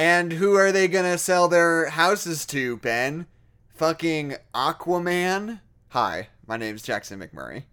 [0.00, 3.26] And who are they gonna sell their houses to, Ben?
[3.74, 5.60] Fucking Aquaman?
[5.88, 7.64] Hi, my name's Jackson McMurray.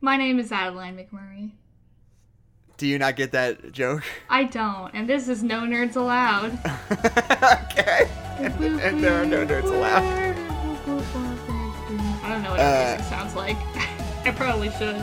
[0.00, 1.52] My name is Adeline McMurray.
[2.78, 4.02] Do you not get that joke?
[4.28, 6.50] I don't, and this is No Nerds Allowed.
[7.70, 8.10] okay.
[8.40, 10.02] and there are no nerds allowed.
[12.24, 13.56] I don't know what Uh, music sounds like.
[14.26, 14.96] I probably should.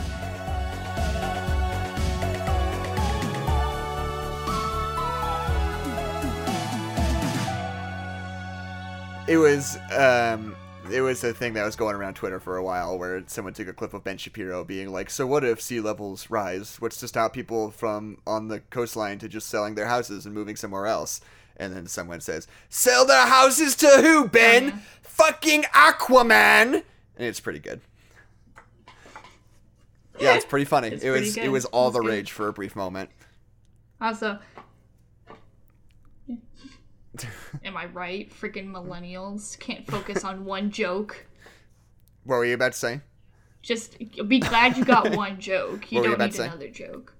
[9.26, 10.54] It was um
[10.90, 13.68] it was a thing that was going around Twitter for a while where someone took
[13.68, 16.76] a clip of Ben Shapiro being like, "So what if sea levels rise?
[16.78, 20.56] What's to stop people from on the coastline to just selling their houses and moving
[20.56, 21.22] somewhere else?"
[21.56, 24.64] And then someone says, "Sell their houses to who, Ben?
[24.64, 24.78] yeah.
[25.02, 26.74] Fucking Aquaman."
[27.16, 27.80] And it's pretty good.
[30.20, 30.88] Yeah, it's pretty funny.
[30.88, 32.08] It's it pretty was it was all It's the good.
[32.10, 33.08] rage for a brief moment.
[34.00, 34.38] Also,
[37.64, 38.30] am I right?
[38.30, 41.26] Freaking millennials can't focus on one joke.
[42.24, 43.00] What were you about to say?
[43.62, 43.98] Just
[44.28, 45.90] be glad you got one joke.
[45.90, 47.14] You What don't about need another joke.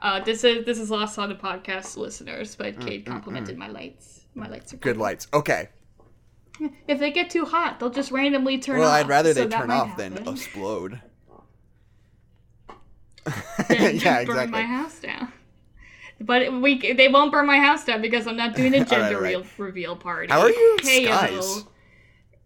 [0.00, 3.68] Uh, this is this is lost on the podcast listeners, Mm, but Kate complimented my
[3.68, 4.26] lights.
[4.34, 5.26] My lights are Good lights.
[5.32, 5.70] Okay.
[6.88, 8.92] If they get too hot, they'll just randomly turn Well, off.
[8.94, 11.00] Well, I'd rather so they turn off than explode.
[13.26, 13.34] Yeah,
[13.68, 14.46] burn exactly.
[14.52, 15.32] my house down.
[16.20, 19.36] But we they won't burn my house down because I'm not doing a gender right.
[19.36, 20.32] reveal, reveal party.
[20.32, 21.64] How are you skies?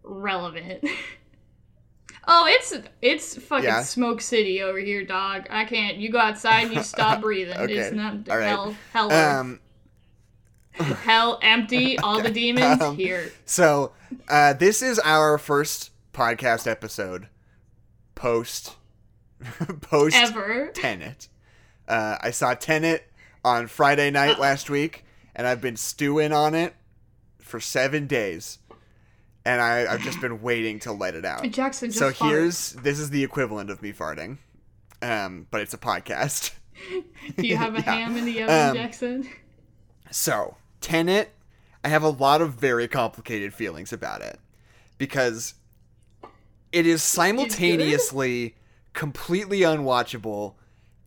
[0.03, 0.85] Relevant.
[2.27, 3.83] oh, it's it's fucking Yeah.
[3.83, 5.47] smoke city over here, dog.
[5.51, 5.99] I can't.
[5.99, 7.57] You go outside, and you stop breathing.
[7.57, 7.75] Okay.
[7.77, 8.47] It's not All right.
[8.47, 8.75] hell.
[8.93, 9.13] Hell.
[9.13, 9.61] Um,
[10.73, 11.99] hell empty.
[11.99, 13.31] All the demons Um, here.
[13.45, 13.93] so
[14.29, 17.29] uh, this is our first podcast episode
[18.17, 18.75] post
[19.81, 20.71] post Ever.
[20.75, 21.29] Tenet.
[21.87, 23.05] Uh, I saw Tenet
[23.45, 26.75] on Friday night last week, and I've been stewing on it
[27.39, 28.59] for seven days,
[29.45, 31.49] and I, I've just been waiting to let it out.
[31.51, 32.29] Jackson just So farted.
[32.29, 34.39] here's this is the equivalent of me farting,
[35.03, 36.53] um, but it's a podcast.
[37.37, 37.95] Do you have a Yeah.
[37.95, 39.29] ham in the oven, Um, Jackson?
[40.11, 41.31] So, Tenet,
[41.85, 44.39] I have a lot of very complicated feelings about it
[44.99, 45.55] because
[46.73, 48.55] it is simultaneously
[48.93, 50.55] completely unwatchable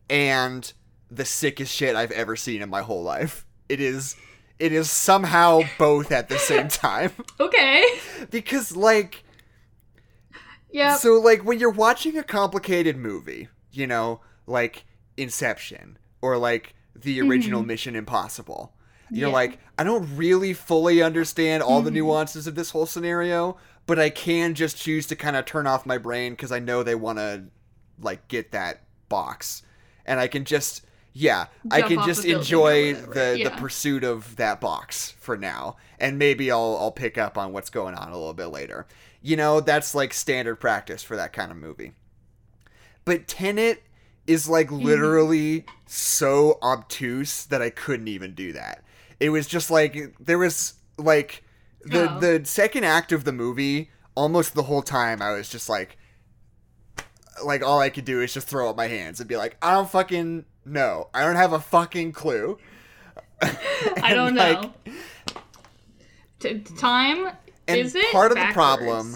[0.09, 0.71] and
[1.15, 3.45] the sickest shit I've ever seen in my whole life.
[3.69, 4.15] It is
[4.59, 7.85] it is somehow both at the same time Okay.
[8.29, 9.23] because like
[10.71, 10.95] Yeah.
[10.95, 14.85] so like when you're watching a complicated movie, you know, like
[15.17, 17.29] Inception or like the mm-hmm.
[17.29, 18.73] original Mission Impossible,
[19.09, 19.33] you're Yeah.
[19.33, 21.97] like, I don't really fully understand all the mm-hmm.
[21.97, 25.85] nuances of this whole scenario, but I can just choose to kind of turn off
[25.85, 27.45] my brain because I know they want to
[27.99, 29.61] like get that box,
[30.05, 33.49] and I can just yeah, I can just a building or enjoy whatever, the the
[33.51, 37.95] pursuit of that box for now, and maybe I'll I'll pick up on what's going
[37.95, 38.87] on a little bit later.
[39.21, 41.93] You know, that's like standard practice for that kind of movie.
[43.05, 43.83] But Tenet
[44.27, 44.85] is like Mm-hmm.
[44.85, 48.83] literally so obtuse that I couldn't even do that.
[49.19, 51.43] It was just like there was like
[51.83, 52.19] the Oh.
[52.19, 55.97] the second act of the movie almost the whole time I was just like
[57.43, 59.73] like all I could do is just throw up my hands and be like I
[59.73, 61.09] don't fucking know.
[61.13, 62.57] I don't have a fucking clue.
[63.41, 64.73] I don't like, know.
[66.39, 67.29] T- time
[67.67, 69.15] And is it part of the problem-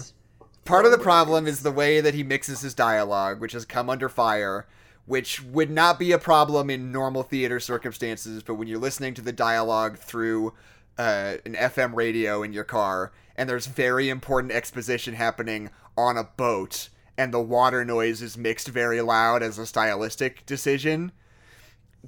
[0.64, 3.88] Part of the problem is the way that he mixes his dialogue, which has come
[3.88, 4.66] under fire,
[5.06, 9.22] which would not be a problem in normal theater circumstances, but when you're listening to
[9.22, 10.52] the dialogue through
[10.98, 16.24] uh, an FM radio in your car, and there's very important exposition happening on a
[16.24, 21.12] boat, and the water noise is mixed very loud as a stylistic decision,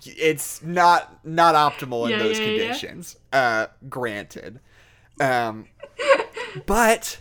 [0.05, 3.17] it's not not optimal in Yeah, those yeah, conditions.
[3.33, 4.61] Uh, granted,
[5.21, 5.67] um,
[6.67, 7.21] but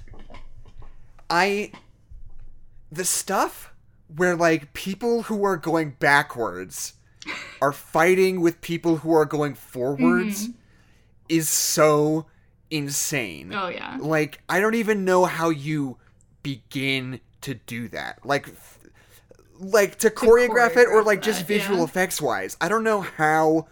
[1.30, 1.72] I
[2.92, 3.74] the stuff
[4.16, 6.94] where like people who are going backwards
[7.62, 10.50] are fighting with people who are going forwards
[11.28, 12.26] is so
[12.72, 13.54] insane.
[13.54, 13.98] Oh yeah.
[14.00, 15.98] Like I don't even know how you
[16.42, 18.26] begin to do that.
[18.26, 18.48] Like
[19.60, 21.84] like to, choreograph, it or like just that, visual yeah.
[21.84, 22.58] effects wise.
[22.62, 23.68] I don't know how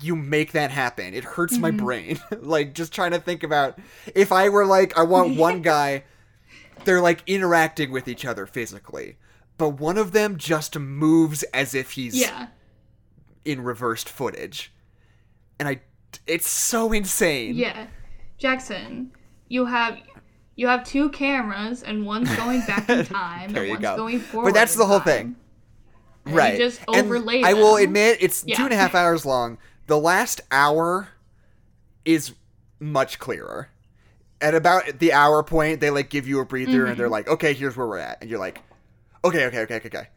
[0.00, 1.14] you make that happen.
[1.14, 1.84] It hurts my Mm-hmm.
[1.84, 2.20] brain.
[2.40, 3.78] like just trying to think about
[4.14, 6.04] if I were like I want one guy
[6.84, 9.16] they're like interacting with each other physically,
[9.58, 12.48] but one of them just moves as if he's Yeah.
[13.44, 14.72] in reversed footage.
[15.60, 15.80] And I
[16.26, 17.54] it's so insane.
[17.54, 17.86] Yeah.
[18.38, 19.12] Jackson,
[19.48, 19.98] you have
[20.62, 23.96] you have two cameras and one's going back in time There and you one's go.
[23.96, 24.48] going forward.
[24.48, 25.06] But that's the whole time.
[25.06, 25.36] thing.
[26.26, 26.52] And right.
[26.54, 28.56] You just And overlay I will admit it's Yeah.
[28.56, 29.58] two and a half hours long.
[29.88, 31.08] The last hour
[32.04, 32.32] is
[32.80, 33.68] much clearer.
[34.40, 37.12] At about the hour point, they like give you a breather and they're Mm-hmm.
[37.12, 38.60] like, "Okay, here's where we're at," and you're like,
[39.24, 40.08] "Okay, okay, okay, okay, okay."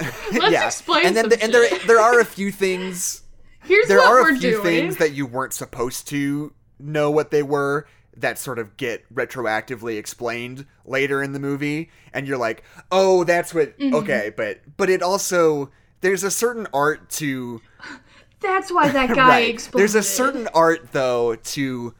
[0.38, 3.22] Let's explain and then the, and there there are a few things
[3.64, 4.62] Here's there are a few doing.
[4.62, 7.86] things that you weren't supposed to know what they were
[8.16, 12.62] that sort of get retroactively explained later in the movie and you're like
[12.92, 13.94] oh that's what Mm-hmm.
[13.96, 15.70] okay but but it also
[16.00, 17.60] there's a certain art to
[18.40, 19.80] That's why that guy right exploded.
[19.80, 21.94] there's a certain art though to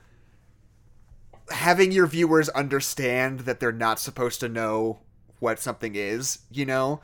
[1.51, 5.01] having your viewers understand that they're not supposed to know
[5.41, 7.01] what something is you know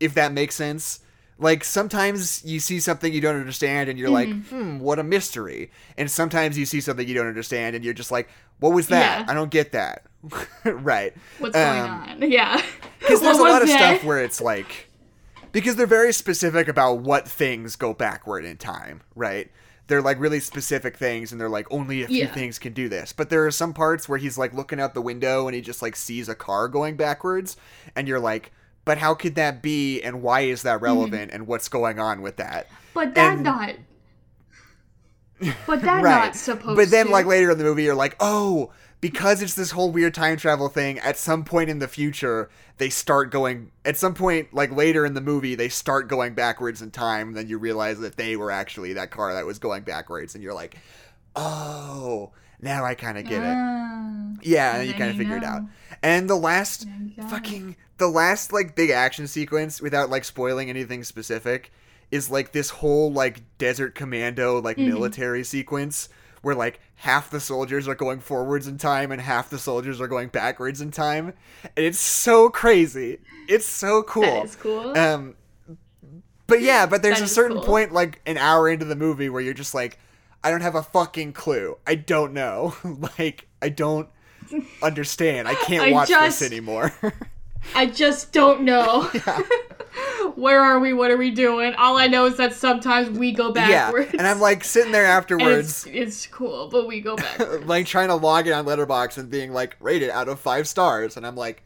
[0.00, 1.00] if that makes sense
[1.38, 4.60] like sometimes you see something you don't understand and you're like Mm-hmm.
[4.72, 8.10] hmm what a mystery and sometimes you see something you don't understand and you're just
[8.10, 8.28] like
[8.60, 9.30] what was that Yeah.
[9.30, 10.04] i don't get that
[10.64, 12.22] right What's going Um, on?
[12.30, 12.62] Yeah.
[13.00, 13.96] because there's a lot of that?
[13.98, 14.88] stuff where it's like
[15.52, 19.50] because they're very specific about what things go backward in time right
[19.88, 22.32] they're like really specific things and they're like only a few Yeah.
[22.32, 25.02] things can do this but there are some parts where he's like looking out the
[25.02, 27.56] window and he just like sees a car going backwards
[27.94, 28.52] and you're like
[28.86, 32.36] but how could that be and why is that relevant and what's going on with
[32.36, 33.74] that But that and- not.
[35.66, 36.62] But that right not supposed.
[36.64, 37.12] To be But then to.
[37.12, 38.72] like later in the movie you're like oh
[39.02, 42.48] because it's this whole weird time travel thing at some point in the future
[42.78, 46.80] they start going at some point like later in the movie they start going backwards
[46.80, 49.82] in time and then you realize that they were actually that car that was going
[49.82, 50.76] backwards and you're like
[51.34, 54.32] oh now i kind of get it Ah.
[54.42, 55.60] yeah and you kind of figure it out
[56.02, 56.86] and the last
[57.28, 61.72] fucking the last like big action sequence without like spoiling anything specific
[62.10, 64.90] is like this whole like desert commando like Mm-hmm.
[64.90, 66.08] military sequence
[66.42, 70.06] where like half the soldiers are going forwards in time and half the soldiers are
[70.06, 71.32] going backwards in time.
[71.76, 73.18] And it's so crazy.
[73.48, 74.22] It's so cool.
[74.22, 74.96] That is cool.
[74.96, 75.34] um
[76.46, 77.66] but yeah but there's a certain cool.
[77.66, 79.98] point like an hour into the movie where you're just like
[80.44, 81.76] i don't have a fucking clue.
[81.86, 82.76] I don't know.
[83.18, 84.08] Like i don't
[84.82, 85.48] understand.
[85.48, 86.92] I can't I watch just- this anymore
[87.74, 89.02] I just don't know.
[90.34, 90.92] Where are we?
[90.92, 91.74] What are we doing?
[91.74, 94.12] All I know is that sometimes we go backwards.
[94.12, 97.64] yeah and i'm like sitting there afterwards it's, it's cool, but we go backwards.
[97.66, 101.16] like trying to log in on Letterboxd and being like rated out of five stars
[101.16, 101.62] and i'm like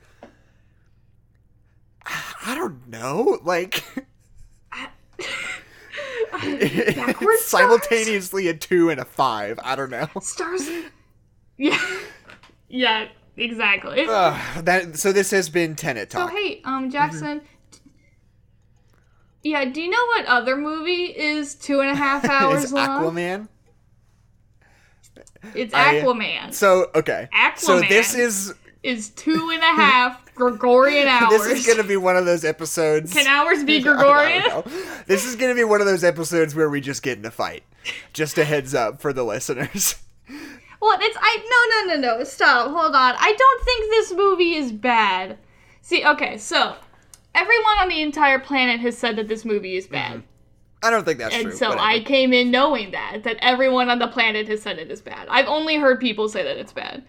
[2.07, 3.85] i don't know like
[6.43, 10.69] it's Backwards simultaneously a two and a five i don't know Stars.
[11.57, 11.79] Yeah.
[12.69, 13.09] Yeah.
[13.37, 14.07] Exactly.
[14.09, 17.41] Ugh, that so this has been Tenet So talk hey, um, Jackson.
[19.43, 23.03] Yeah, do you know what other movie is two and a half hours is long?
[23.05, 23.49] aquaman
[25.55, 26.53] It's I- Aquaman.
[26.53, 27.59] so okay Aquaman.
[27.59, 31.31] so this is is two and a half Gregorian hours.
[31.47, 34.43] this is gonna be one of those episodes Can hours be I Gregorian?
[35.07, 37.31] This is going to be one of those episodes where we just get in a
[37.31, 37.63] fight.
[38.13, 39.97] Just a heads up for the listeners.
[40.81, 43.15] Well, it's I no no no no stop hold on.
[43.19, 45.39] I don't think this movie is bad.
[45.83, 46.77] See, okay, so
[47.35, 50.27] everyone on the entire planet has said that this movie is bad, mm-hmm.
[50.83, 51.51] I don't think that's and true.
[51.51, 51.87] And so whatever.
[51.87, 55.29] I came in knowing that that everyone on the planet has said it is bad.
[55.29, 57.05] I've only heard people say that it's bad,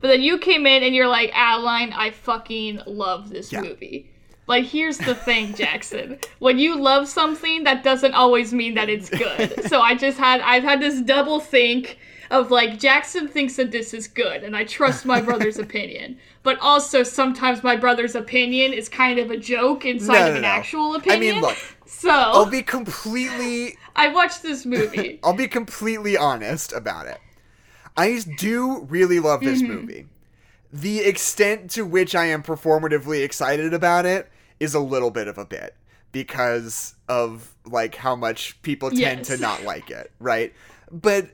[0.00, 3.62] but then you came in and you're like, Adeline, I fucking love this Yeah.
[3.62, 4.10] movie.
[4.48, 6.18] Like, here's the thing, Jackson.
[6.38, 9.64] When you love something, that doesn't always mean that it's good.
[9.68, 11.98] so I just had, I've had this double think
[12.30, 16.18] of like, Jackson thinks that this is good, and I trust my brother's opinion.
[16.42, 20.42] But also, sometimes my brother's opinion is kind of a joke inside No, of an
[20.42, 20.48] no.
[20.48, 21.22] actual opinion.
[21.22, 25.20] I mean, look, so I'll be completely I watched this movie.
[25.24, 27.18] I'll be completely honest about it.
[27.96, 29.72] I do really love this Mm-hmm.
[29.72, 30.06] movie.
[30.72, 35.38] The extent to which I am performatively excited about it is a little bit of
[35.38, 35.74] a bit
[36.12, 39.26] because of like how much people tend Yes.
[39.28, 40.52] to not like it, right?
[40.90, 41.30] But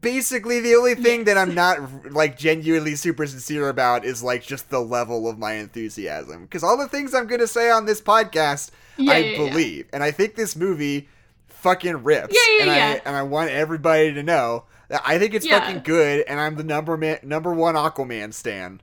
[0.00, 4.68] basically the only thing that I'm not like genuinely super sincere about is like just
[4.68, 8.02] the level of my enthusiasm because all the things I'm going to say on this
[8.02, 9.48] podcast Yeah, I yeah, yeah.
[9.50, 9.86] believe.
[9.92, 11.08] And I think this movie
[11.48, 12.34] fucking rips.
[12.34, 13.00] Yeah, yeah, and I yeah.
[13.06, 15.60] and I want everybody to know that I think it's Yeah.
[15.60, 18.82] fucking good, and I'm the number man, number one Aquaman stan.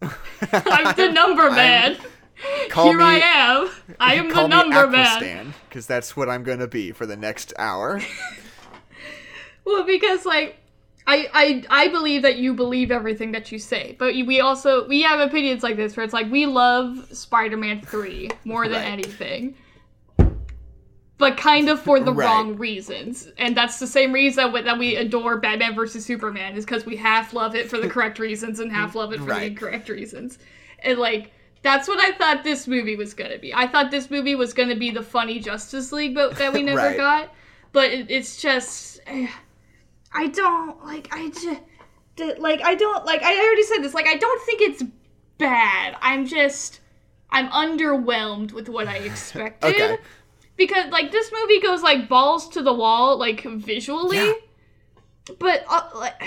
[0.00, 1.98] I'm the number man.
[2.70, 3.70] Call Here me, I am.
[3.98, 5.54] I am the number man.
[5.68, 8.00] Because that's what I'm gonna be for the next hour.
[9.64, 10.56] Well, because like
[11.06, 15.02] I, I I believe that you believe everything that you say, but we also we
[15.02, 18.92] have opinions like this where it's like we love Spider-Man three more than Right.
[18.92, 19.54] anything,
[21.18, 22.26] but kind of for the Right.
[22.26, 26.86] wrong reasons, and that's the same reason that we adore Batman versus Superman is because
[26.86, 29.88] we half love it for the correct reasons and half love it for the incorrect
[29.88, 30.38] reasons,
[30.80, 31.32] and like.
[31.62, 33.52] That's what I thought this movie was gonna be.
[33.52, 36.78] I thought this movie was gonna be the funny Justice League, but that we never
[36.78, 36.96] Right.
[36.96, 37.34] got.
[37.72, 39.28] But it, it's just, eh,
[40.12, 41.08] I don't like.
[41.12, 42.60] I just like.
[42.62, 43.22] I don't like.
[43.22, 43.94] I already said this.
[43.94, 44.82] Like, I don't think it's
[45.38, 45.96] bad.
[46.00, 46.80] I'm just.
[47.30, 49.74] I'm underwhelmed with what I expected.
[49.74, 49.98] Okay.
[50.56, 54.18] Because like this movie goes like balls to the wall, like visually.
[54.18, 54.32] Yeah.
[55.38, 56.20] But uh, like,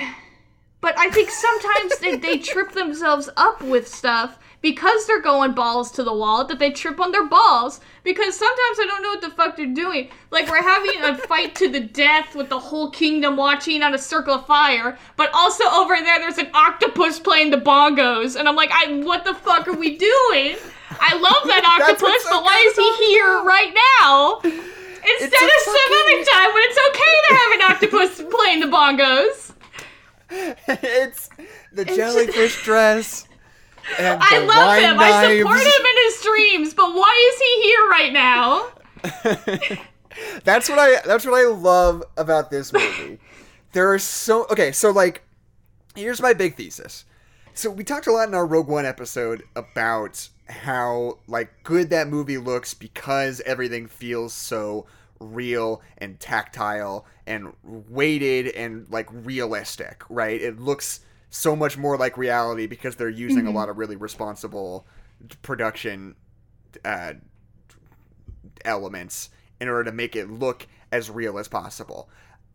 [0.81, 5.91] but I think sometimes they, they trip themselves up with stuff because they're going balls
[5.91, 9.21] to the wall that they trip on their balls because sometimes I don't know what
[9.21, 10.09] the fuck they're doing.
[10.31, 13.97] Like we're having a fight to the death with the whole kingdom watching on a
[13.97, 18.55] circle of fire, but also over there there's an octopus playing the bongos, and I'm
[18.55, 20.55] like, I what the fuck are we doing?
[20.91, 24.39] I love that octopus, so but why is he here right now?
[24.43, 28.67] Instead of some fucking- other time when it's okay to have an octopus playing the
[28.67, 29.51] bongos.
[30.81, 31.29] it's
[31.73, 33.27] the jellyfish dress.
[33.99, 34.99] And I love him.
[34.99, 38.69] I support him in his dreams, but why is he here right now?
[40.43, 43.19] that's what I that's what I love about this movie.
[43.73, 45.23] there are so okay, so like
[45.95, 47.05] here's my big thesis.
[47.53, 52.07] So we talked a lot in our Rogue One episode about how like good that
[52.07, 54.85] movie looks because everything feels so
[55.19, 60.41] real and tactile and weighted and like realistic, right?
[60.41, 61.01] It looks
[61.33, 63.57] so much more like reality because they're using a mm-hmm.
[63.57, 64.85] lot of really responsible
[65.41, 66.15] production
[66.85, 67.13] uh,
[68.63, 72.07] elements in order to make it look as real as possible.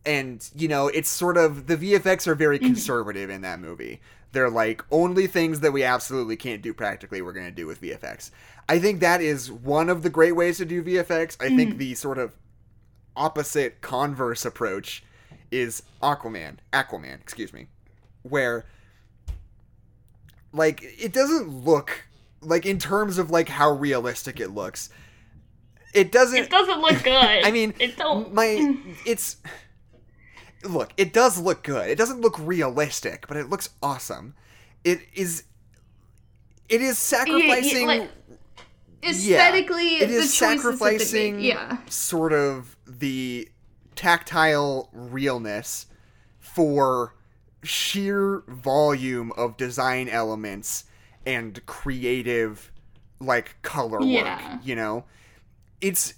[0.07, 2.67] And, you know, it's sort of the VFX are very mm-hmm.
[2.67, 4.01] conservative in that movie.
[4.31, 7.81] They're like, only things that we absolutely can't do practically, we're going to do with
[7.81, 8.31] VFX.
[8.69, 11.37] I think that is one of the great ways to do VFX.
[11.41, 11.79] I think mm-hmm.
[11.79, 12.37] the sort of
[13.17, 15.03] opposite converse approach
[15.51, 16.59] is Aquaman.
[16.73, 17.67] Aquaman, excuse me.
[18.31, 18.65] Where,
[20.53, 22.05] like, it doesn't look,
[22.41, 24.91] like, in terms of, like, how realistic it looks,
[25.95, 26.39] it doesn't.
[26.39, 27.45] It doesn't look good.
[27.45, 28.33] I mean, it don't.
[28.33, 29.37] my it's
[30.65, 30.93] look.
[30.97, 31.89] It does look good.
[31.89, 34.35] It doesn't look realistic, but it looks awesome.
[34.85, 35.45] It is.
[36.69, 37.87] It is sacrificing.
[37.87, 38.11] like,
[39.03, 41.79] aesthetically, it the choices that sacrificing yeah.
[41.89, 43.49] sort of the
[43.97, 45.87] tactile realness
[46.39, 47.15] for
[47.63, 50.85] sheer volume of design elements
[51.27, 52.73] and creative
[53.21, 54.23] like color Yeah.
[54.51, 55.05] work you know
[55.81, 56.15] it's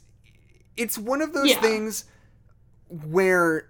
[0.76, 1.60] it's one of those Yeah.
[1.60, 2.04] things
[2.88, 3.68] where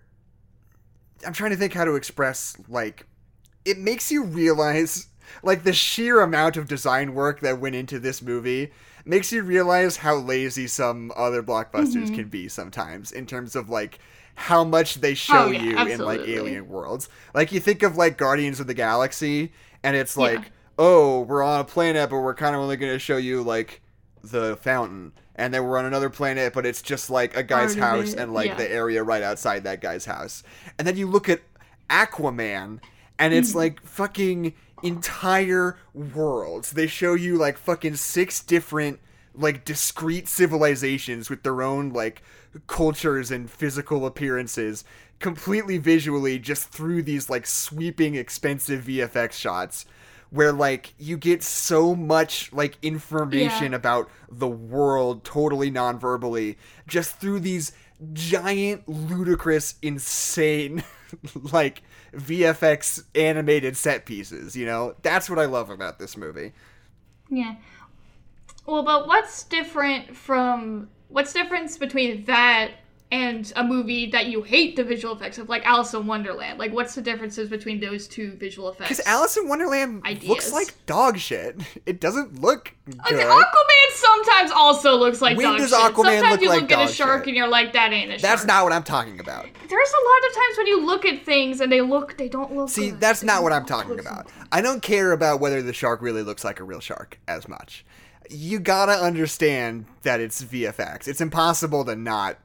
[1.26, 3.06] I'm trying to think how to express like
[3.64, 5.08] it makes you realize
[5.42, 8.72] like the sheer amount of design work that went into this movie
[9.04, 12.14] makes you realize how lazy some other blockbusters Mm-hmm.
[12.14, 13.98] can be sometimes in terms of like
[14.40, 17.08] how much they show Oh, yeah, you in like alien worlds.
[17.34, 20.22] Like you think of like Guardians of the Galaxy and it's Yeah.
[20.22, 23.42] like, "Oh, we're on a planet but we're kind of only going to show you
[23.42, 23.82] like
[24.22, 27.98] the fountain." And then we're on another planet, but it's just like a guy's Part
[28.00, 28.54] house and like yeah.
[28.56, 30.42] the area right outside that guy's house.
[30.78, 31.40] And then you look at
[31.88, 32.80] Aquaman,
[33.18, 36.72] and it's like fucking entire worlds.
[36.72, 39.00] They show you like fucking six different
[39.34, 42.22] like discrete civilizations with their own like
[42.66, 44.84] cultures and physical appearances
[45.18, 49.84] completely visually just through these like sweeping expensive VFX shots
[50.30, 53.76] where like you get so much like information Yeah.
[53.76, 57.72] about the world totally non-verbally just through these
[58.12, 60.82] giant ludicrous insane
[61.52, 61.82] like
[62.14, 64.94] VFX animated set pieces, you know?
[65.02, 66.52] That's what I love about this movie.
[67.28, 67.56] Yeah.
[68.66, 72.70] Well, but what's different from what's the difference between that
[73.12, 76.60] and a movie that you hate the visual effects of, like Alice in Wonderland?
[76.60, 78.90] Like, what's the differences between those two visual effects?
[78.90, 81.56] Because Alice in Wonderland looks like dog shit.
[81.86, 82.96] It doesn't look good.
[83.02, 85.78] Aquaman sometimes also looks like When dog does shit.
[85.78, 87.28] Aquaman sometimes look you like look at a shark shit?
[87.28, 88.22] and you're like, that ain't a shark.
[88.22, 89.44] That's not what I'm talking about.
[89.44, 92.54] There's a lot of times when you look at things and they look, they don't
[92.54, 92.68] look.
[92.68, 93.00] See, good.
[93.00, 94.28] that's They not what I'm talking about.
[94.28, 94.48] sometimes.
[94.52, 97.84] I don't care about whether the shark really looks like a real shark as much.
[98.30, 101.08] You gotta understand that it's VFX.
[101.08, 102.38] It's impossible to not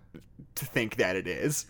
[0.56, 1.68] to think that it is.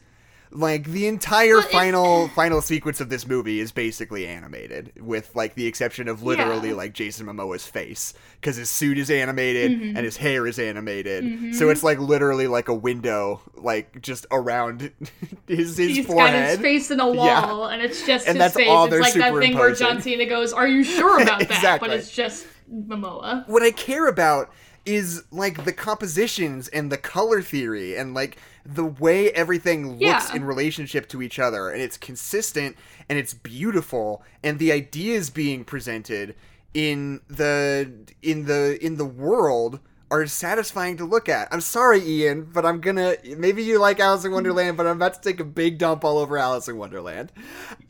[0.51, 5.55] Like the entire But final final sequence of this movie is basically animated, with like
[5.55, 6.75] the exception of literally Yeah.
[6.75, 9.98] like Jason Momoa's face, because his suit is animated Mm-hmm.
[9.98, 11.55] and his hair is animated.
[11.55, 14.91] So it's like literally like a window, like just around
[15.48, 16.34] his his He's forehead.
[16.41, 17.51] got his face in a Yeah.
[17.51, 18.69] wall, and it's just And his that's face.
[18.69, 20.01] all it's like that thing where John.
[20.01, 21.89] Cena goes, "Are you sure about that?" Exactly.
[21.89, 23.48] But it's just Momoa.
[23.48, 24.51] what I care about
[24.86, 30.36] is like the compositions and the color theory and like the way everything looks Yeah.
[30.36, 32.75] in relationship to each other and it's consistent
[33.10, 36.36] and it's beautiful and the ideas being presented
[36.75, 37.89] in the
[38.22, 39.79] in the in the world
[40.12, 41.48] are satisfying to look at.
[41.51, 43.15] I'm sorry, Ian, but I'm gonna.
[43.38, 46.19] Maybe you like Alice in Wonderland, but I'm about to take a big dump all
[46.19, 47.31] over Alice in Wonderland.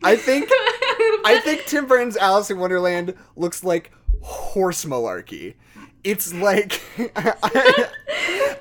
[0.01, 0.49] I think.
[1.25, 3.91] I think Tim Burton's Alice in Wonderland looks like
[4.21, 5.55] horse malarkey.
[6.03, 6.81] It's like.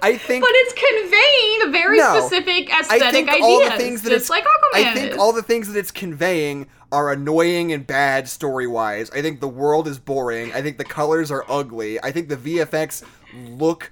[0.03, 0.45] I think.
[0.45, 2.19] But it's conveying a very No.
[2.21, 5.13] specific I aesthetic think ideas, all the things that just it's like Aquaman I think
[5.13, 5.19] is.
[5.19, 9.11] all the things that it's conveying are annoying and bad story wise.
[9.11, 10.53] I think the world is boring.
[10.53, 12.03] I think the colors are ugly.
[12.03, 13.03] I think the VFX
[13.59, 13.91] look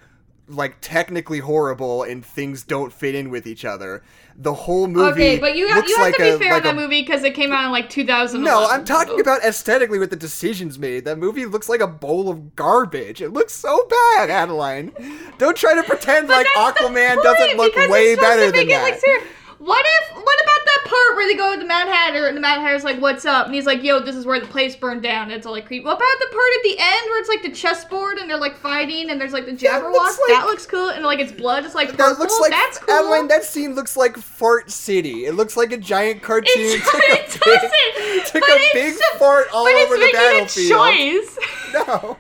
[0.52, 4.02] like technically horrible and things don't fit in with each other.
[4.36, 6.52] The whole movie okay, but you have, looks you have like to be a, fair
[6.52, 8.42] like on that a- movie because it came out in like 2000.
[8.42, 11.04] No, I'm talking about aesthetically with the decisions made.
[11.04, 13.20] That movie looks like a bowl of garbage.
[13.20, 14.92] It looks so bad, Adeline.
[15.38, 19.00] Don't try to pretend like Aquaman doesn't look way better than it, that.
[19.02, 19.22] like.
[19.62, 20.16] What if?
[20.16, 22.82] What about that part where they go to the Mad Hatter and the Mad Hatter's
[22.82, 25.32] like, "What's up?" and he's like, "Yo, this is where the place burned down." And
[25.32, 25.84] it's all like creepy.
[25.84, 28.56] What about the part at the end where it's like the chessboard and they're like
[28.56, 29.92] fighting and there's like the That Jabberwock?
[29.92, 30.88] looks like- that looks cool.
[30.88, 31.64] And like it's blood.
[31.64, 32.06] It's like purple.
[32.06, 32.92] That looks like That's cool.
[32.92, 33.28] Adeline.
[33.28, 35.26] That scene looks like Fart City.
[35.26, 36.52] It looks like a giant cartoon.
[36.56, 38.26] It's, took a it big- doesn't.
[38.32, 40.88] took but a it's big so- fart all but over it's the making battlefield.
[40.88, 41.38] A choice.
[41.88, 42.16] No.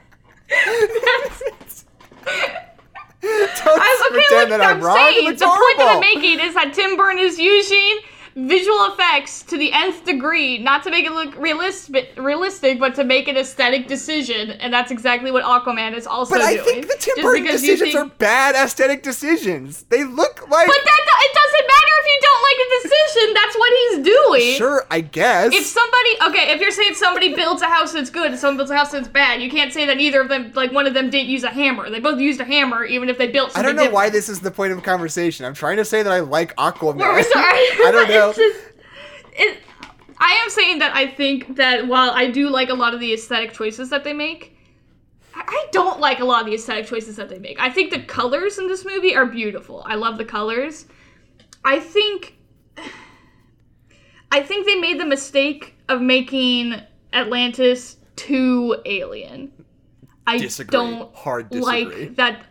[3.64, 4.96] Don't I'm, okay, pretend like that I'm, I'm wrong.
[4.96, 8.00] saying, the point that I'm making is that Tim Burton is using
[8.34, 13.04] visual effects to the nth degree, not to make it look realistic, realistic, but to
[13.04, 16.46] make an aesthetic decision, and that's exactly what Aquaman is also doing.
[16.46, 16.66] But I doing.
[16.66, 19.84] think the Tim Burton decisions think- are bad aesthetic decisions.
[19.84, 20.66] They look like.
[20.66, 21.91] But that it doesn't matter
[22.72, 23.34] if you don't like a decision.
[23.34, 24.56] That's what he's doing.
[24.56, 25.54] Sure, I guess.
[25.54, 28.70] If somebody, okay, if you're saying somebody builds a house that's good and someone builds
[28.70, 31.10] a house that's bad, you can't say that either of them, like one of them,
[31.10, 31.90] didn't use a hammer.
[31.90, 33.64] They both used a hammer, even if they built something.
[33.64, 33.94] I don't know different.
[33.94, 35.46] why this is the point of conversation.
[35.46, 36.98] I'm trying to say that I like Aquaman.
[36.98, 37.58] We're sorry.
[37.86, 38.32] I don't know.
[38.32, 38.64] Just,
[39.34, 39.58] it,
[40.18, 43.12] I am saying that I think that while I do like a lot of the
[43.12, 44.56] aesthetic choices that they make,
[45.34, 47.58] I don't like a lot of the aesthetic choices that they make.
[47.58, 49.82] I think the colors in this movie are beautiful.
[49.86, 50.86] I love the colors.
[51.64, 52.36] I think
[54.30, 56.80] I think they made the mistake of making
[57.12, 59.52] Atlantis too alien.
[60.26, 60.70] I Disagree.
[60.72, 61.84] don't Hard disagree.
[62.06, 62.44] like that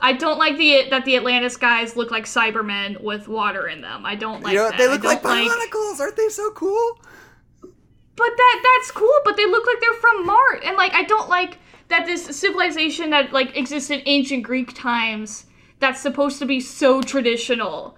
[0.00, 4.06] I don't like the that the Atlantis guys look like Cybermen with water in them.
[4.06, 4.78] I don't like you know, that.
[4.78, 6.00] they look like bionicles.
[6.00, 6.98] Aren't they so cool?
[7.60, 10.60] But that that's cool, but they look like they're from Mars.
[10.64, 15.46] And like I don't like that this civilization that like exists in ancient Greek times
[15.80, 17.97] that's supposed to be so traditional.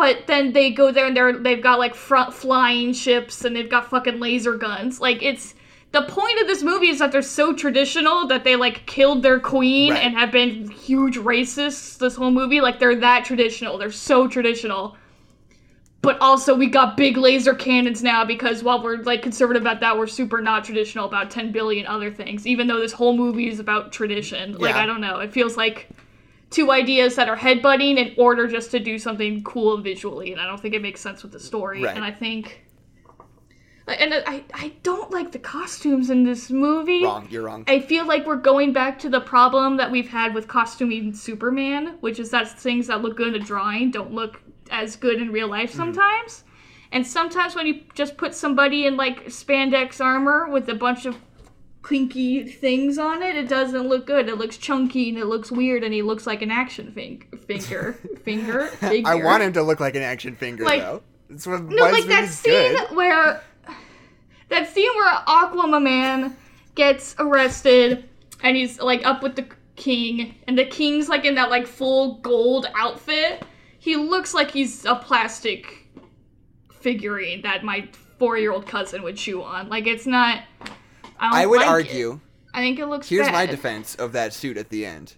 [0.00, 3.68] But then they go there and they're they've got like front flying ships and they've
[3.68, 4.98] got fucking laser guns.
[4.98, 5.54] Like it's
[5.92, 9.38] the point of this movie is that they're so traditional that they like killed their
[9.38, 10.02] queen Right.
[10.02, 12.62] and have been huge racists this whole movie.
[12.62, 13.76] Like they're that traditional.
[13.76, 14.96] They're so traditional
[16.02, 19.98] but also we got big laser cannons now because while we're like conservative about that,
[19.98, 22.46] we're super not traditional about 10 billion other things.
[22.46, 24.80] Even though this whole movie is about tradition, like Yeah.
[24.80, 25.90] I don't know, it feels like
[26.50, 30.46] two ideas that are headbutting in order just to do something cool visually, and I
[30.46, 31.84] don't think it makes sense with the story.
[31.84, 31.94] Right.
[31.94, 32.66] And I think,
[33.86, 37.04] and I I don't like the costumes in this movie.
[37.04, 37.28] Wrong.
[37.30, 37.64] You're wrong.
[37.68, 41.96] I feel like we're going back to the problem that we've had with costuming Superman,
[42.00, 45.30] which is that things that look good in a drawing don't look as good in
[45.30, 45.78] real life mm-hmm.
[45.78, 46.44] sometimes.
[46.92, 51.16] And sometimes when you just put somebody in like spandex armor with a bunch of
[51.82, 54.28] clinky things on it, it doesn't look good.
[54.28, 57.92] It looks chunky and it looks weird, and he looks like an action fin- finger,
[58.24, 59.08] finger, figure.
[59.08, 61.02] I want him to look like an action finger, Like- though.
[61.28, 62.96] That's what No, like that scene good.
[62.96, 63.40] where
[64.48, 66.34] that scene where Aquaman
[66.74, 68.08] gets arrested
[68.42, 72.14] and he's like up with the king, and the king's like in that like full
[72.16, 73.44] gold outfit.
[73.78, 75.86] He looks like he's a plastic
[76.72, 77.88] figurine that my
[78.18, 79.68] four-year-old cousin would chew on.
[79.68, 80.42] Like it's not.
[81.20, 81.70] I, I would like it.
[81.70, 82.20] argue.
[82.52, 83.08] I think it looks.
[83.08, 85.14] Here's my defense of that suit at the end.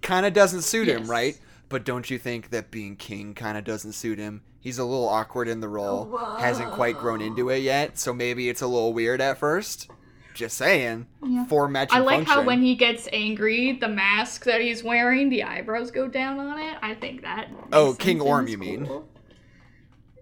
[0.00, 1.38] Kind of doesn't suit him, right?
[1.68, 4.42] But don't you think that being king kind of doesn't suit him?
[4.60, 8.48] He's a little awkward in the role, hasn't quite grown into it yet, so maybe
[8.48, 9.90] it's a little weird at first.
[10.34, 11.08] Just saying.
[11.48, 12.34] For matching I like function.
[12.34, 16.58] how when he gets angry, the mask that he's wearing, the eyebrows go down on
[16.58, 16.76] it.
[16.80, 17.50] I think that.
[17.72, 18.86] Oh, King Orm, you mean.
[18.86, 19.08] cool.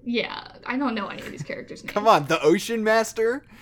[0.05, 1.93] Yeah, I don't know any of these characters' names.
[1.93, 3.45] Come on, the Ocean Master.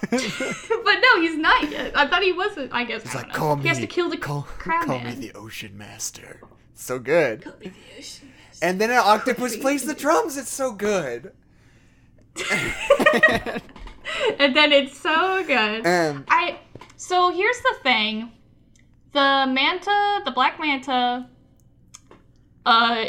[0.10, 1.96] but no, he's not yet.
[1.96, 2.72] I thought he wasn't.
[2.72, 3.02] I guess.
[3.02, 3.34] He's I like, know.
[3.34, 3.62] call me.
[3.62, 5.20] He has to kill the call, crab call man.
[5.20, 6.40] me the Ocean Master.
[6.74, 7.44] So good.
[7.44, 8.64] Call me the ocean master.
[8.64, 10.38] And then an octopus plays the drums.
[10.38, 11.32] It's so good.
[12.50, 13.62] and
[14.56, 15.86] then it's so good.
[15.86, 16.58] Um, I.
[16.96, 18.32] So here's the thing,
[19.12, 21.28] the manta, the black manta,
[22.64, 23.04] uh,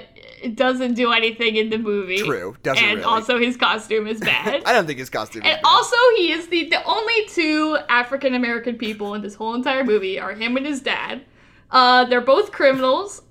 [0.55, 2.17] doesn't do anything in the movie.
[2.17, 3.03] True, doesn't And really.
[3.03, 4.63] also his costume is bad.
[4.65, 5.43] I don't think his costume.
[5.43, 5.67] Is And bad.
[5.69, 10.19] also, he is the the only two African American people in this whole entire movie
[10.19, 11.21] are him and his dad,
[11.69, 13.21] Uh, they're both criminals.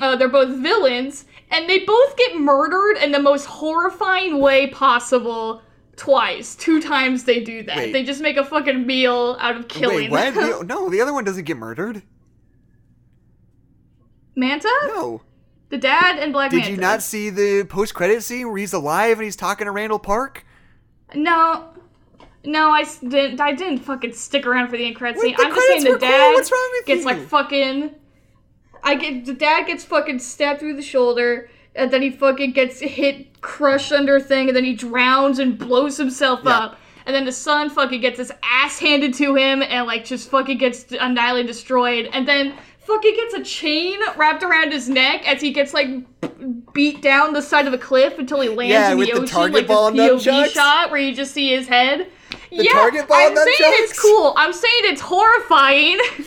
[0.00, 5.60] Uh, they're both villains, and they both get murdered in the most horrifying way possible.
[5.96, 7.76] Twice, two times they do that.
[7.76, 7.92] Wait.
[7.92, 10.66] They just make a fucking meal out of killing Wait, what?
[10.66, 12.02] no, the other one doesn't get murdered.
[14.36, 15.20] Manta, No.
[15.70, 16.70] The dad, and Black Did Manta.
[16.72, 20.44] you not see the post-credit scene where he's alive and he's talking to Randall Park?
[21.14, 21.70] No,
[22.44, 23.40] no, I didn't.
[23.40, 25.34] I didn't fucking stick around for the end credit scene.
[25.36, 26.16] the I'm just saying credits the cool.
[26.18, 27.06] dad What's wrong with gets you?
[27.06, 27.94] like fucking.
[28.82, 32.80] I get the dad gets fucking stabbed through the shoulder, and then he fucking gets
[32.80, 36.50] hit, crushed under a thing, and then he drowns and blows himself Yeah.
[36.58, 36.76] up.
[37.06, 40.58] And then the son fucking gets his ass handed to him and like just fucking
[40.58, 42.08] gets annihilated, destroyed.
[42.12, 42.54] And then
[42.94, 45.88] fucking gets a chain wrapped around his neck as he gets like
[46.72, 49.26] beat down the side of a cliff until he lands Yeah, in the the ocean,
[49.26, 52.08] target like ball this POV shot where you just see his head.
[52.50, 54.34] yeah, target ball I'm saying it's cool.
[54.36, 55.96] I'm saying it's horrifying.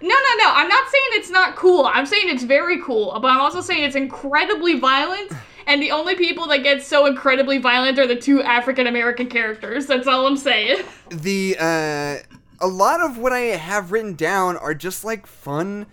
[0.00, 0.50] no, no, no.
[0.52, 1.88] I'm not saying it's not cool.
[1.92, 5.32] I'm saying it's very cool, but I'm also saying it's incredibly violent.
[5.66, 9.86] And the only people that get so incredibly violent are the two African American characters.
[9.86, 10.82] That's all I'm saying.
[11.10, 12.16] The uh
[12.60, 15.86] a lot of what I have written down are just like fun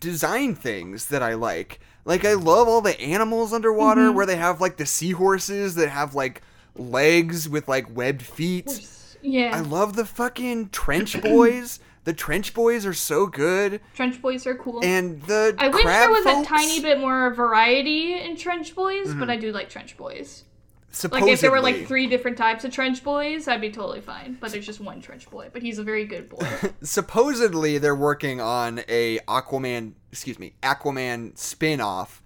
[0.00, 1.80] design things that I like.
[2.04, 4.16] Like I love all the animals underwater Mm-hmm.
[4.16, 6.42] where they have like the seahorses that have like
[6.76, 8.88] legs with like webbed feet.
[9.22, 9.50] Yeah.
[9.54, 11.80] I love the fucking trench boys.
[12.04, 13.82] The trench boys are so good.
[13.94, 14.80] Trench Boys are cool.
[14.82, 19.12] And the I wish there was folks, a tiny bit more variety in Trench Boys,
[19.12, 20.44] but I do like Trench Boys.
[20.90, 24.00] Like supposedly, if there were like three different types of Trench Boys, I'd be totally
[24.00, 24.36] fine.
[24.40, 26.44] But there's just one Trench Boy, but he's a very good boy.
[26.82, 32.22] supposedly they're working on a Aquaman, excuse me, Aquaman spin-off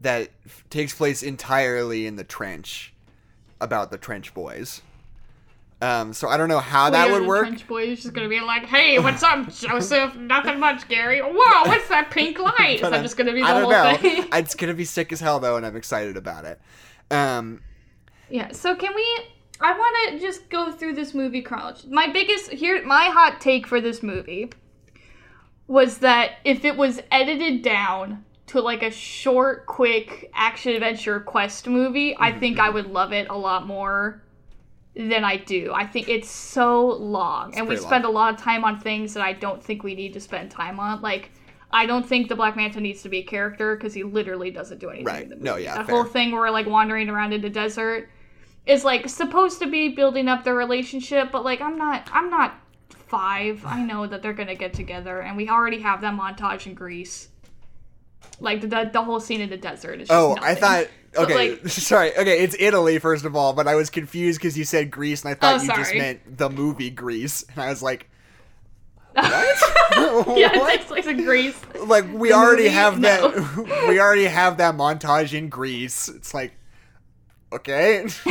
[0.00, 2.92] that f- takes place entirely in the trench
[3.60, 4.82] about the trench boys.
[5.82, 7.46] Um, so I don't know how that would the work.
[7.46, 10.14] Trench Boy is just gonna be like, "Hey, what's up, Joseph?
[10.16, 11.20] Nothing much, Gary.
[11.20, 13.62] Whoa, what's that pink light?" Is But, that uh, just gonna be the I don't
[13.62, 13.96] whole know.
[13.98, 14.26] thing?
[14.32, 16.60] it's gonna be sick as hell though, and I'm excited about it.
[17.10, 17.62] Um,
[18.30, 19.06] Yeah, so can we
[19.60, 21.88] I want to just go through this movie chronology.
[21.88, 24.50] My biggest here my hot take for this movie
[25.66, 31.68] was that if it was edited down to like a short, quick action adventure quest
[31.68, 34.22] movie, I think I would love it a lot more
[34.96, 35.72] than I do.
[35.72, 39.22] I think it's so long and we spend a lot of time on things that
[39.22, 41.00] I don't think we need to spend time on.
[41.00, 41.30] Like
[41.70, 44.78] I don't think the Black Manta needs to be a character because he literally doesn't
[44.78, 45.22] do anything Right.
[45.22, 45.44] in the movie.
[45.44, 45.94] No, yeah, That fair.
[45.94, 48.08] whole thing where we're like wandering around in the desert
[48.66, 52.54] is like supposed to be building up their relationship, but like I'm not I'm not
[52.90, 53.64] five.
[53.66, 57.28] I know that they're gonna get together and we already have that montage in Greece.
[58.38, 60.86] Like the the, the whole scene in the desert is just oh, I thought.
[61.16, 62.16] Okay, like- sorry.
[62.16, 65.30] Okay, it's Italy first of all, but I was confused because you said Greece, and
[65.30, 68.08] I thought Oh, you just meant the movie Greece, and I was like,
[69.14, 69.26] What?
[70.38, 70.72] yeah, what?
[70.74, 71.58] it takes place in Greece.
[71.84, 72.74] like we The already movie?
[72.74, 73.28] have No.
[73.30, 76.08] that we already have that montage in Greece.
[76.08, 76.52] It's like
[77.52, 78.06] okay.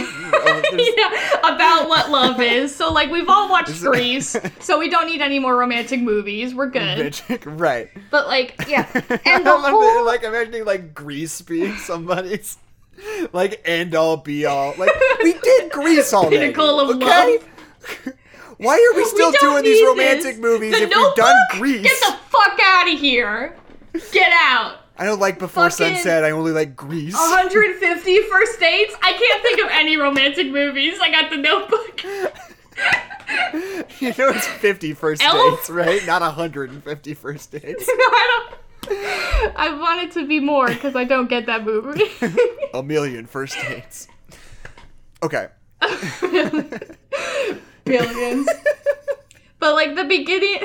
[0.71, 2.75] Yeah, about what love is.
[2.75, 6.53] So like we've all watched Grease, so we don't need any more romantic movies.
[6.53, 7.19] We're good.
[7.45, 7.89] Right.
[8.11, 12.57] But like, yeah, and the I'm whole like imagining like Grease being somebody's
[13.33, 14.73] like end all be all.
[14.77, 14.91] Like
[15.23, 16.37] we did Grease already.
[16.37, 17.39] Pinnacle of okay?
[18.57, 20.39] Why are we still We doing these romantic this.
[20.39, 21.59] movies The if we've done Notebook?
[21.59, 21.83] Grease?
[21.83, 23.55] Get the fuck out of here!
[24.11, 24.77] Get out!
[24.99, 26.25] I don't like Before fucking- Sunset.
[26.25, 27.13] I only like Grease.
[27.13, 28.93] 150 first dates?
[29.01, 30.99] I can't think of any romantic movies.
[31.01, 32.03] I got the Notebook.
[34.01, 35.57] you know it's 50 first Elf?
[35.57, 36.05] dates, right?
[36.05, 37.85] Not 150 first dates.
[37.87, 38.55] I don't.
[39.55, 42.03] I want it to be more because I don't get that movie.
[42.73, 44.07] A million first dates.
[45.23, 45.47] Okay.
[47.85, 48.47] Billions.
[49.59, 50.59] but like the beginning.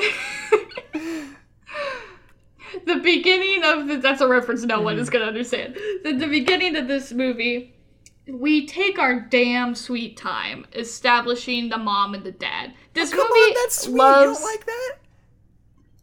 [2.85, 5.19] the beginning of the, that's a reference no one is mm-hmm.
[5.19, 5.75] gonna understand.
[6.03, 7.75] The, the beginning of this movie,
[8.27, 12.73] we take our damn sweet time establishing the mom and the dad.
[12.93, 13.95] This Come movie on, that's sweet.
[13.95, 14.39] loves.
[14.39, 14.91] You don't like that?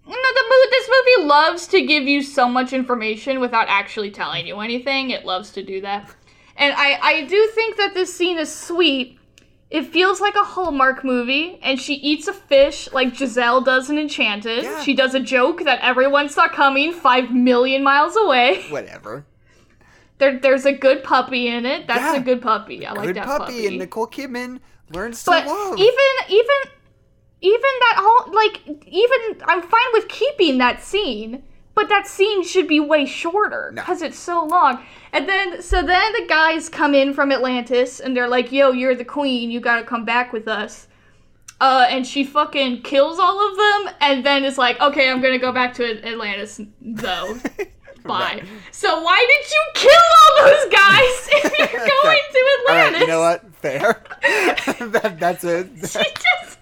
[0.07, 0.70] No, the movie.
[0.70, 5.11] This movie loves to give you so much information without actually telling you anything.
[5.11, 6.12] It loves to do that,
[6.57, 9.18] and I I do think that this scene is sweet.
[9.73, 13.97] It feels like a Hallmark movie, and she eats a fish like Giselle does in
[13.99, 14.65] Enchanted.
[14.65, 14.83] Yeah.
[14.83, 18.63] She does a joke that everyone saw coming five million miles away.
[18.69, 19.25] Whatever.
[20.19, 21.87] There, there's a good puppy in it.
[21.87, 22.17] That's Yeah.
[22.17, 22.85] a good puppy.
[22.87, 23.67] I like that puppy, puppy.
[23.67, 25.79] and Nicole Kidman learns to But love.
[25.79, 26.57] even even
[27.41, 31.43] even that whole like even I'm fine with keeping that scene,
[31.75, 33.83] but that scene should be way shorter No.
[33.83, 34.83] because it's so long.
[35.13, 38.95] And then so then the guys come in from Atlantis and they're like, "Yo, you're
[38.95, 39.51] the queen.
[39.51, 40.89] You got to come back with us."
[41.61, 45.39] Uh, and she fucking kills all of them, and then is like, okay, I'm gonna
[45.39, 47.37] go back to Atlantis, though.
[48.05, 48.41] Bye.
[48.43, 48.45] Right.
[48.73, 52.93] So why did you kill all those guys if you're going to Atlantis?
[52.95, 53.55] right, you know what?
[53.57, 54.03] Fair.
[54.91, 55.69] that, that's it.
[55.77, 56.59] She just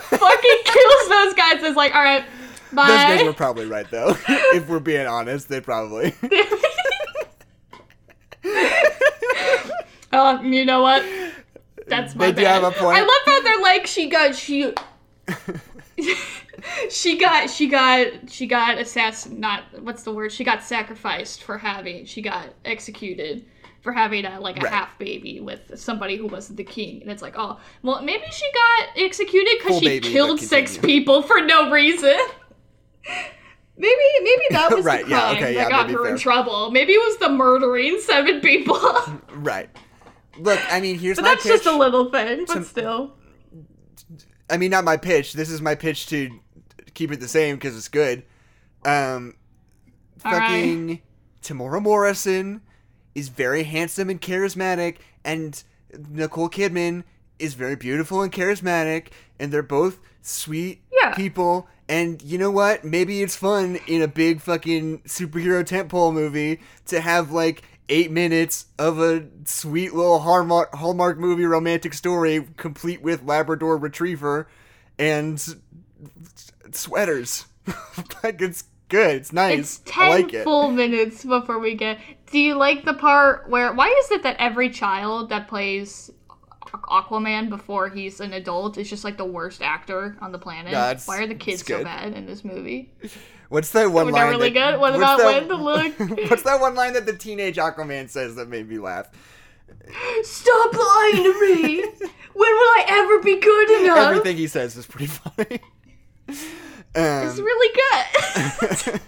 [0.00, 1.62] fucking kills those guys.
[1.62, 2.24] It's like, all right,
[2.70, 4.16] Those guys were probably right though.
[4.28, 6.14] if we're being honest, they probably.
[10.12, 11.04] oh, you know what?
[11.86, 12.96] That's my They do have a point.
[12.98, 14.72] I love how they're like she got she.
[16.90, 21.58] she got she got she got assassin not what's the word she got sacrificed for
[21.58, 23.44] having she got executed
[23.80, 24.72] for having a like a Right.
[24.72, 28.44] half baby with somebody who wasn't the king and it's like oh well maybe she
[28.52, 32.16] got executed because she baby, killed six people for no reason
[33.76, 36.70] maybe maybe that was Right, the yeah, crime okay, that yeah, got her in trouble
[36.70, 38.78] maybe it was the murdering seven people
[39.34, 39.68] right.
[40.38, 41.52] Look, I mean, here's but my that's pitch.
[41.64, 43.14] just a little thing but to- still
[44.50, 45.34] I mean, not my pitch.
[45.34, 46.30] This is my pitch to
[46.94, 48.24] keep it the same because it's good.
[48.84, 49.34] Um,
[50.24, 50.40] All right.
[50.40, 51.02] fucking
[51.42, 52.62] Temuera Morrison
[53.14, 55.62] is very handsome and charismatic, and
[56.08, 57.04] Nicole Kidman
[57.38, 61.12] is very beautiful and charismatic, and they're both sweet Yeah.
[61.14, 61.68] people.
[61.88, 62.84] And you know what?
[62.84, 68.66] Maybe it's fun in a big fucking superhero tentpole movie to have like eight minutes
[68.78, 74.48] of a sweet little Hallmark, Hallmark movie romantic story, complete with Labrador Retriever
[74.98, 75.42] and
[76.72, 77.46] sweaters.
[78.22, 79.16] like it's good.
[79.16, 79.58] It's nice.
[79.58, 80.44] It's ten I like it.
[80.44, 81.98] full minutes before we get.
[82.30, 83.72] Do you like the part where?
[83.72, 86.10] Why is it that every child that plays
[86.72, 90.72] Aquaman before he's an adult is just like the worst actor on the planet?
[90.72, 92.92] It's- why are the kids so bad in this movie?
[93.48, 94.28] What's that one line?
[94.28, 94.80] really that- good?
[94.80, 95.54] What about that- when the
[96.18, 96.30] look?
[96.30, 99.08] what's that one line that the teenage Aquaman says that made me laugh?
[100.22, 101.76] Stop lying to me.
[102.34, 103.98] when will I ever be good enough?
[104.10, 105.60] Everything he says is pretty funny.
[106.28, 109.00] Um, It's really good.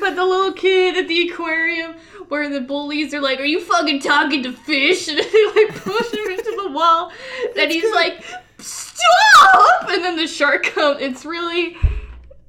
[0.00, 1.96] but the little kid at the aquarium
[2.28, 5.08] where the bullies are like, Are you fucking talking to fish?
[5.16, 7.10] And they like push him into the wall.
[7.58, 8.22] And he's like,
[8.58, 9.88] Stop!
[9.88, 11.00] And then the shark comes.
[11.00, 11.76] It's really.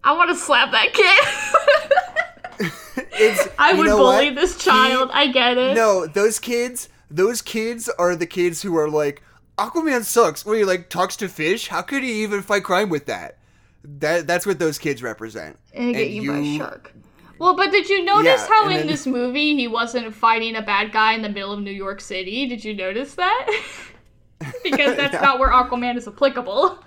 [0.03, 2.69] I want to slap that kid.
[3.13, 4.35] it's, I would bully what?
[4.35, 5.09] this child.
[5.13, 5.75] I get it.
[5.75, 9.21] No, those kids, those kids are the kids who are like,
[9.57, 10.45] Aquaman sucks.
[10.45, 11.67] Where he like talks to fish.
[11.67, 13.37] How could he even fight crime with that?
[13.83, 15.57] That that's what those kids represent.
[15.73, 16.93] and get And eaten by a shark.
[17.39, 20.61] Well, but did you notice Yeah, how in then- this movie he wasn't fighting a
[20.61, 22.47] bad guy in the middle of New York City?
[22.47, 23.47] Did you notice that?
[24.63, 25.21] because that's Yeah.
[25.21, 26.79] not where Aquaman is applicable.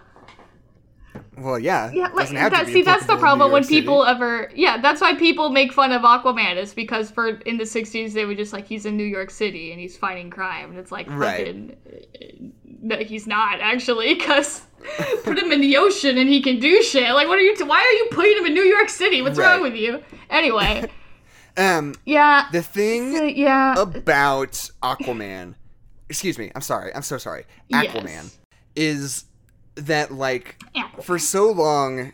[1.38, 1.90] Well, yeah.
[1.92, 3.80] Yeah, like doesn't have to that, see, that's the applicable in New problem when City.
[3.80, 4.50] people ever.
[4.54, 8.26] Yeah, that's why people make fun of Aquaman is because for in the '60s they
[8.26, 11.06] were just like he's in New York City and he's fighting crime, and it's like
[11.08, 11.46] Right.
[11.46, 11.76] fucking.
[11.86, 12.26] uh,
[12.82, 14.62] No, he's not actually, because
[15.24, 17.12] put him in the ocean and he can do shit.
[17.14, 17.56] Like, what are you?
[17.56, 19.22] T- why are you putting him in New York City?
[19.22, 19.52] What's Right.
[19.54, 20.02] wrong with you?
[20.28, 20.90] Anyway,
[21.56, 23.74] Um, yeah, the thing yeah.
[23.76, 25.54] about Aquaman,
[26.08, 27.44] excuse me, I'm sorry, I'm so sorry.
[27.72, 28.38] Aquaman Yes.
[28.76, 29.24] is
[29.74, 31.02] that like Aquaman.
[31.02, 32.12] for so long.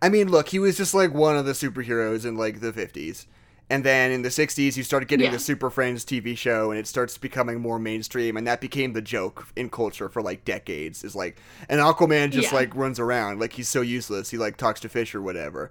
[0.00, 3.26] I mean, look, he was just like one of the superheroes in like the 50s.
[3.72, 5.32] And then in the 60s, you started getting Yeah.
[5.32, 9.00] the Super Friends TV show, and it starts becoming more mainstream, and that became the
[9.00, 11.02] joke in culture for like decades.
[11.02, 11.38] Is like,
[11.70, 12.58] and Aquaman just Yeah.
[12.58, 14.30] like runs around like he's so useless.
[14.30, 15.70] He like talks to fish or whatever.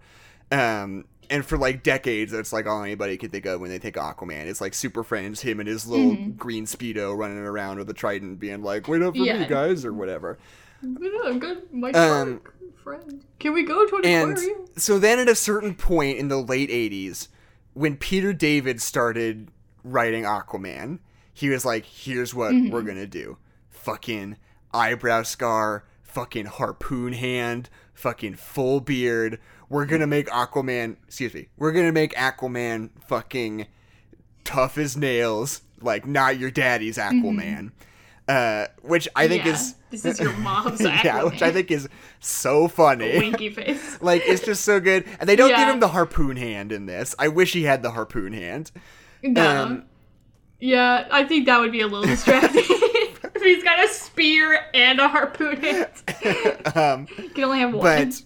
[0.51, 3.95] Um, and for like decades, that's like all anybody could think of when they think
[3.95, 4.47] Aquaman.
[4.47, 6.31] It's like Super Friends, him and his little Mm-hmm.
[6.31, 9.93] green speedo running around with a trident, being like, "Wait up for me, guys," or
[9.93, 10.39] whatever.
[10.81, 12.41] Yeah, good, my Um,
[12.83, 13.23] friend.
[13.39, 14.65] Can we go to an And aquarium?
[14.75, 17.27] so then at a certain point in the late 80s,
[17.73, 19.49] when Peter David started
[19.83, 20.99] writing Aquaman,
[21.33, 22.69] he was like, here's what Mm-hmm.
[22.71, 23.37] we're going to do.
[23.69, 24.37] Fucking
[24.73, 29.39] eyebrow scar, fucking harpoon hand, fucking full beard.
[29.69, 33.67] We're going to make Aquaman, excuse me, we're going to make Aquaman fucking
[34.43, 37.71] tough as nails, like not your daddy's Aquaman.
[38.27, 39.45] Uh, which I think.
[39.45, 43.17] Yeah, is this is your mom's yeah, which I think is so funny.
[43.19, 43.97] winky face.
[44.01, 47.13] Like it's just so good, and they don't give him the harpoon hand in this.
[47.19, 48.71] I wish he had the harpoon hand.
[49.23, 49.63] No.
[49.63, 49.85] Um,
[50.59, 52.63] yeah, I think that would be a little distracting.
[52.67, 55.87] if he's got a spear and a harpoon hand.
[56.75, 57.81] um, You can only have one.
[57.83, 58.21] but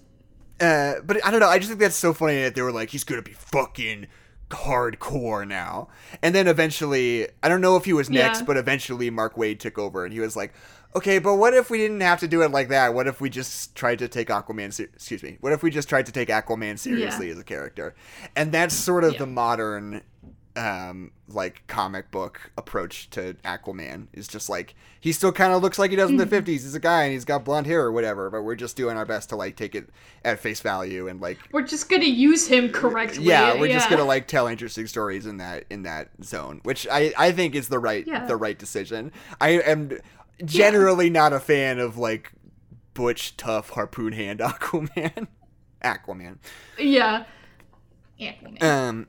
[0.65, 1.47] uh, but I don't know.
[1.49, 4.08] I just think that's so funny that they were like, he's gonna be fucking
[4.55, 5.87] hardcore now.
[6.21, 8.45] And then eventually, I don't know if he was next, Yeah.
[8.45, 10.53] but eventually Mark Waid took over, and he was like.
[10.97, 12.93] Okay, but what if we didn't have to do it like that?
[12.93, 14.71] What if we just tried to take Aquaman?
[14.71, 15.35] Se- excuse me.
[15.41, 17.95] What if we just tried to take Aquaman seriously as a character?
[18.33, 19.19] And that's sort of Yeah.
[19.19, 20.03] the modern
[20.57, 25.77] um like comic book approach to Aquaman is just like he still kind of looks
[25.77, 27.91] like he does in the 50s he's a guy and he's got blonde hair or
[27.91, 29.89] whatever but we're just doing our best to like take it
[30.23, 33.25] at face value and like We're just gonna use him correctly.
[33.25, 37.11] yeah we're just gonna like tell interesting stories in that in that zone which i
[37.17, 38.25] i think is the right Yeah.
[38.25, 39.97] the right decision i am
[40.45, 42.31] generally not a fan of like
[42.93, 45.27] butch tough harpoon hand aquaman
[45.83, 46.37] aquaman
[46.79, 47.25] Yeah.
[48.17, 48.63] Aquaman.
[48.63, 49.05] um Here-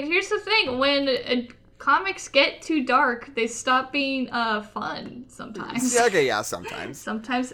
[0.00, 5.24] Here's the thing: when uh, comics get too dark, they stop being uh fun.
[5.28, 5.94] Sometimes.
[5.94, 7.52] yeah, okay yeah sometimes Sometimes.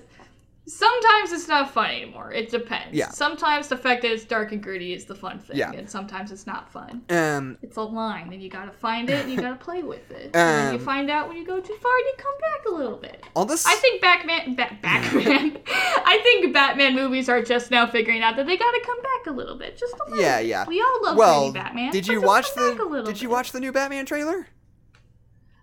[0.69, 2.31] Sometimes it's not fun anymore.
[2.31, 2.95] It depends.
[2.97, 3.09] Yeah.
[3.09, 5.73] Sometimes the fact that it's dark and gritty is the fun thing, Yeah.
[5.73, 7.03] and sometimes it's not fun.
[7.09, 10.25] um It's a line, and you gotta find it, and you gotta play with it.
[10.25, 12.67] and then you Um, find out when you go too far, and you come back
[12.67, 13.25] a little bit.
[13.35, 15.59] all this I think Batman, ba- Batman.
[15.69, 19.31] I think Batman movies are just now figuring out that they gotta come back a
[19.31, 20.23] little bit, just a little.
[20.23, 20.67] Yeah, yeah.
[20.69, 21.93] We all love well Batman.
[21.93, 23.33] did you watch come back a the did you bit.
[23.33, 24.49] watch the new batman trailer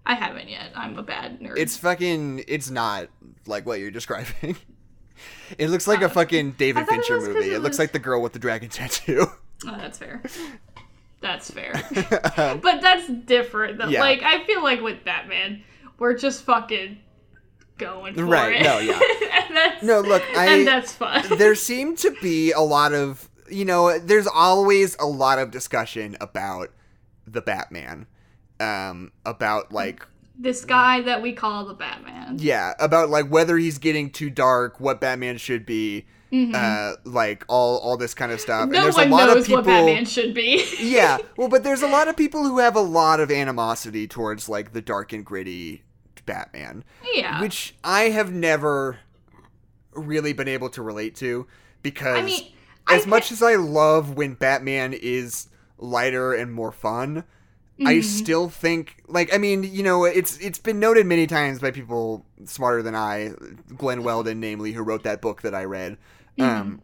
[0.05, 0.71] I haven't yet.
[0.75, 1.57] I'm a bad nerd.
[1.57, 3.09] it's fucking it's not
[3.47, 4.55] like what you're describing
[5.57, 8.21] it looks like a fucking david it fincher movie it it looks like the girl
[8.21, 9.25] with the dragon tattoo
[9.65, 10.21] Oh, that's fair.
[11.21, 11.73] That's fair.
[12.37, 13.79] Um, but that's different.
[13.89, 14.01] Yeah.
[14.01, 15.63] Like I feel like with Batman,
[15.97, 16.97] we're just fucking
[17.77, 18.63] going for Right, it.
[18.63, 18.99] no, yeah.
[19.81, 21.25] No, look, I- and that's fun.
[21.37, 26.17] there seem to be a lot of you know there's always a lot of discussion
[26.19, 26.69] about
[27.25, 28.05] the batman
[28.59, 30.05] um about like
[30.37, 32.37] this guy that we call the Batman.
[32.39, 36.05] yeah about like whether he's getting too dark what batman should be
[36.53, 38.77] uh like all all this kind of stuff and Mm-hmm.
[38.79, 40.65] No there's one a lot knows of people what Batman should be.
[40.81, 44.49] yeah well but there's a lot of people who have a lot of animosity towards
[44.49, 45.83] like the dark and gritty
[46.25, 47.39] batman yeah.
[47.39, 48.97] which i have never
[49.93, 51.47] really been able to relate to
[51.81, 52.51] because I mean,
[52.87, 57.23] I as much thi- as I love when Batman is lighter and more fun,
[57.79, 57.87] Mm-hmm.
[57.87, 61.71] I still think like I mean, you know, it's it's been noted many times by
[61.71, 63.31] people smarter than I,
[63.75, 65.97] Glenn Weldon namely who wrote that book that I read.
[66.37, 66.43] Mm-hmm.
[66.43, 66.81] Um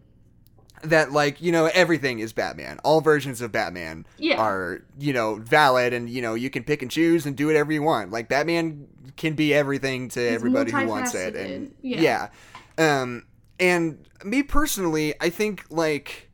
[0.83, 2.79] that like, you know, everything is Batman.
[2.83, 4.41] All versions of Batman Yeah.
[4.41, 7.71] are, you know, valid and you know, you can pick and choose and do whatever
[7.71, 8.11] you want.
[8.11, 11.73] Like Batman can be everything to everybody who wants it and.
[11.81, 12.29] Yeah.
[12.77, 13.01] yeah.
[13.01, 13.25] Um,
[13.59, 16.30] and me personally, I think like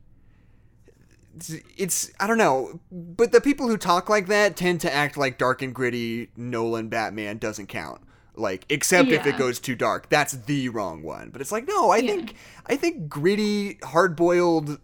[1.76, 5.38] it's, I don't know, but the people who talk like that tend to act like
[5.38, 8.00] dark and gritty Nolan Batman doesn't count.
[8.34, 11.30] Like except if it goes too dark, that's the wrong one.
[11.30, 12.12] But it's like no, I Yeah.
[12.12, 12.34] think
[12.66, 14.78] I think gritty, hard boiled,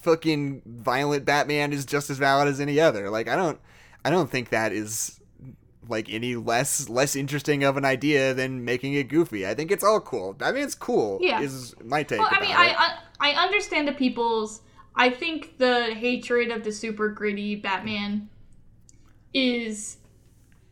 [0.00, 3.10] fucking violent Batman is just as valid as any other.
[3.10, 3.60] Like I don't
[4.06, 5.20] I don't think that is
[5.86, 9.46] like any less less interesting of an idea than making it goofy.
[9.46, 10.32] I think it's all cool.
[10.32, 11.18] Batman's cool.
[11.20, 11.40] Yeah.
[11.42, 12.20] is my take.
[12.20, 12.56] Well, I mean, it.
[12.56, 14.62] I, I I understand the people's.
[14.98, 18.28] I think the hatred of the super gritty Batman
[19.32, 19.96] is.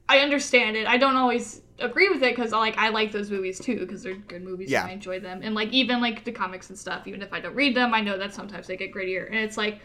[0.08, 0.86] I understand it.
[0.86, 4.14] I don't always agree with it because like I like those movies too because they're
[4.14, 4.82] good movies Yeah.
[4.82, 7.06] and I enjoy them and like even like the comics and stuff.
[7.06, 9.56] Even if I don't read them, I know that sometimes they get grittier and it's
[9.56, 9.80] like.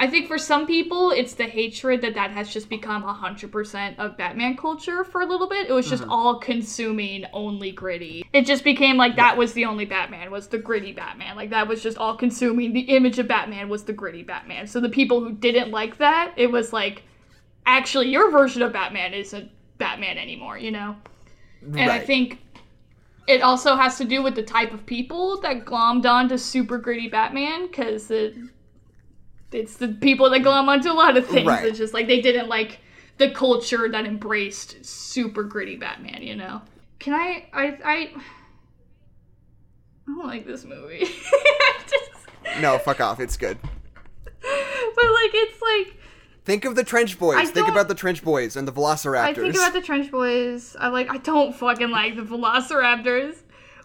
[0.00, 4.16] I think for some people, it's the hatred that that has just become 100% of
[4.16, 5.68] Batman culture for a little bit.
[5.68, 6.12] It was just mm-hmm.
[6.12, 8.24] all consuming only gritty.
[8.32, 11.34] It just became like that was the only Batman, was the gritty Batman.
[11.34, 12.72] Like that was just all consuming.
[12.72, 14.68] The image of Batman was the gritty Batman.
[14.68, 17.02] So the people who didn't like that, it was like,
[17.66, 20.94] actually, your version of Batman isn't Batman anymore, you know?
[21.62, 22.38] And I think
[23.26, 27.08] it also has to do with the type of people that glommed onto super gritty
[27.08, 28.36] Batman because it,
[29.52, 31.46] it's the people that glom onto a lot of things.
[31.46, 31.64] Right.
[31.64, 32.80] It's just like they didn't like
[33.18, 36.62] the culture that embraced super gritty Batman, you know?
[36.98, 37.46] Can I.
[37.52, 37.66] I.
[37.84, 38.12] I,
[40.06, 40.98] I don't like this movie.
[41.04, 43.20] Just, no, fuck off.
[43.20, 43.58] It's good.
[43.62, 45.94] but like, it's like.
[46.44, 47.36] Think of the Trench Boys.
[47.36, 49.18] I Think about the Trench Boys and the Velociraptors.
[49.18, 50.76] I think about the Trench Boys.
[50.80, 51.10] I like.
[51.10, 53.36] I don't fucking like the Velociraptors.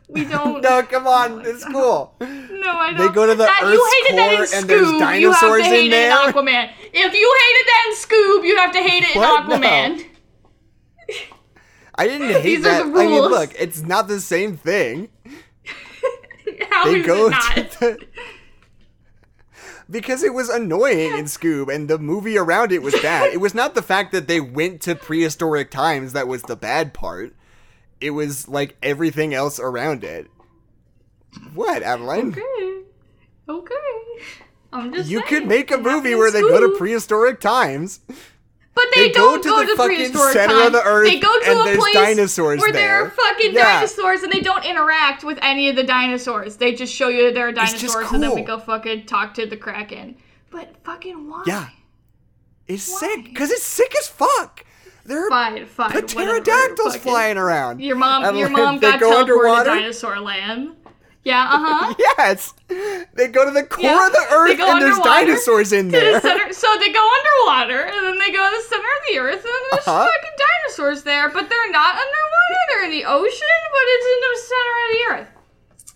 [0.10, 0.62] We don't.
[0.62, 1.44] no, come on.
[1.46, 2.14] It's cool.
[2.20, 3.08] No, I don't.
[3.08, 4.60] They go to the that, you Earth's hated that in Scoob.
[4.60, 4.82] and there's
[5.22, 6.70] you have dinosaurs to in hate it in Aquaman.
[6.94, 9.48] If you hated that in Scoob, you have to hate it in What?
[9.48, 9.56] No.
[9.58, 10.06] Aquaman.
[11.96, 12.78] I didn't hate These are that.
[12.94, 13.30] the I mean, rules.
[13.32, 15.10] look, it's not the same thing.
[16.70, 17.56] How They is go it not?
[17.56, 18.08] to the.
[19.90, 23.32] Because it was annoying in Scoob, and the movie around it was bad.
[23.34, 26.94] it was not the fact that they went to prehistoric times that was the bad
[26.94, 27.36] part.
[28.02, 30.28] It was like everything else around it.
[31.54, 32.30] What, Adeline?
[32.38, 32.82] Okay.
[33.50, 33.76] Okay.
[34.72, 35.30] I'm just You saying.
[35.30, 38.00] could make a movie where they go to prehistoric times.
[38.76, 40.66] But they, They don't go to go the to, fucking center times.
[40.68, 43.06] of the earth They go to a place dinosaurs where there there.
[43.06, 43.76] are fucking Yeah.
[43.82, 46.58] dinosaurs, and they don't interact with any of the dinosaurs.
[46.58, 49.36] They just show you that there are It's dinosaurs, and then we go fucking talk
[49.36, 50.16] to the kraken.
[50.50, 51.44] But fucking why?
[51.46, 51.68] Yeah.
[52.68, 54.66] is sick because it's sick as fuck.
[55.06, 55.92] There are Fine, fine.
[56.08, 57.02] pterodactyls it.
[57.02, 57.82] flying around.
[57.82, 59.70] Your mom, And, your mom got go teleported underwater?
[59.72, 60.76] to dinosaur land.
[61.26, 61.94] Yeah, uh huh.
[62.18, 62.54] Yes,
[63.14, 66.00] they go to the core Yeah, of the earth, and there's dinosaurs in to the
[66.00, 66.22] there.
[66.22, 66.52] center.
[66.54, 69.46] So they go underwater, and then they go to the center of the earth, and
[69.46, 70.04] then there's Uh-huh.
[70.06, 70.38] fucking
[70.68, 71.30] dinosaurs there.
[71.30, 75.04] But they're not underwater; they're in the ocean, but it's in the center of the
[75.16, 75.30] earth.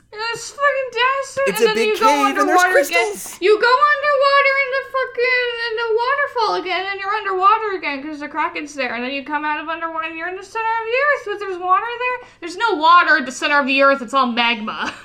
[0.10, 2.80] And there's fucking dinosaurs, It's and a then big you go cave and there's underwater
[2.80, 3.12] again.
[3.12, 3.42] crystals.
[3.42, 8.20] You go underwater in the fucking in the waterfall again, and you're underwater again because
[8.22, 8.96] the kraken's there.
[8.96, 11.24] And then you come out of underwater, and you're in the center of the earth,
[11.26, 12.30] but there's water there.
[12.40, 14.94] There's no water at the center of the earth; it's all magma.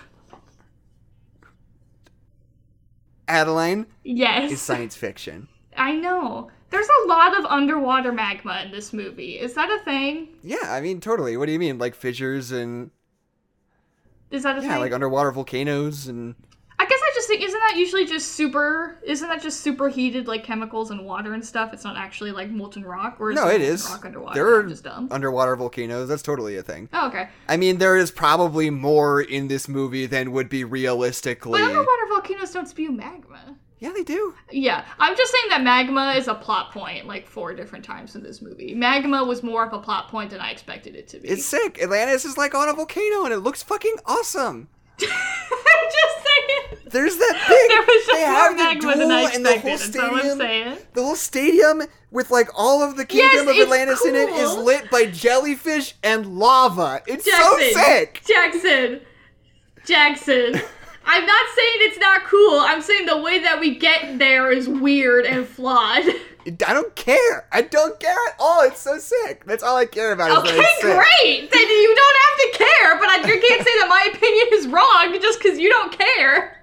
[3.28, 4.52] Adeline yes.
[4.52, 5.48] is science fiction.
[5.76, 6.50] I know.
[6.70, 9.38] There's a lot of underwater magma in this movie.
[9.38, 10.28] Is that a thing?
[10.42, 11.36] Yeah, I mean, totally.
[11.36, 12.90] What do you mean, like fissures and
[14.32, 14.80] Is that a yeah, thing?
[14.80, 16.34] like underwater volcanoes and
[16.78, 18.98] I guess I just think isn't that usually just super?
[19.04, 21.72] Isn't that just superheated like chemicals and water and stuff?
[21.72, 23.88] It's not actually like molten rock, or is no, it is.
[23.88, 24.34] rock underwater.
[24.34, 25.06] There are just dumb.
[25.12, 26.08] underwater volcanoes.
[26.08, 26.88] That's totally a thing.
[26.92, 27.28] oh, okay.
[27.48, 31.60] I mean, there is probably more in this movie than would be realistically.
[31.60, 33.56] But underwater volcanoes don't spew magma.
[33.82, 34.32] Yeah, they do.
[34.52, 38.22] Yeah, I'm just saying that magma is a plot point like four different times in
[38.22, 38.76] this movie.
[38.76, 41.26] Magma was more of a plot point than I expected it to be.
[41.26, 41.82] It's sick.
[41.82, 44.68] Atlantis is like on a volcano, and it looks fucking awesome.
[45.02, 46.78] I'm just saying.
[46.92, 47.70] There's that big.
[47.70, 50.38] There was just they more have the magma than I the whole stadium.
[50.38, 50.78] saying.
[50.92, 54.54] The whole stadium with like all of the kingdom of it's Atlantis in it is
[54.58, 57.02] lit by jellyfish and lava.
[57.08, 57.72] It's Jackson.
[57.72, 58.22] so sick.
[58.24, 59.00] Jackson.
[59.84, 60.62] Jackson.
[61.04, 62.60] I'm not saying it's not cool.
[62.60, 66.04] I'm saying the way that we get there is weird and flawed.
[66.66, 67.46] I don't care.
[67.52, 68.62] I don't care at all.
[68.62, 69.44] It's so sick.
[69.44, 70.30] That's all I care about.
[70.30, 70.92] Is Okay, that it's sick.
[70.92, 71.50] great.
[71.52, 74.66] Then you don't have to care, but I, you can't say that my opinion is
[74.68, 76.58] wrong just because you don't care.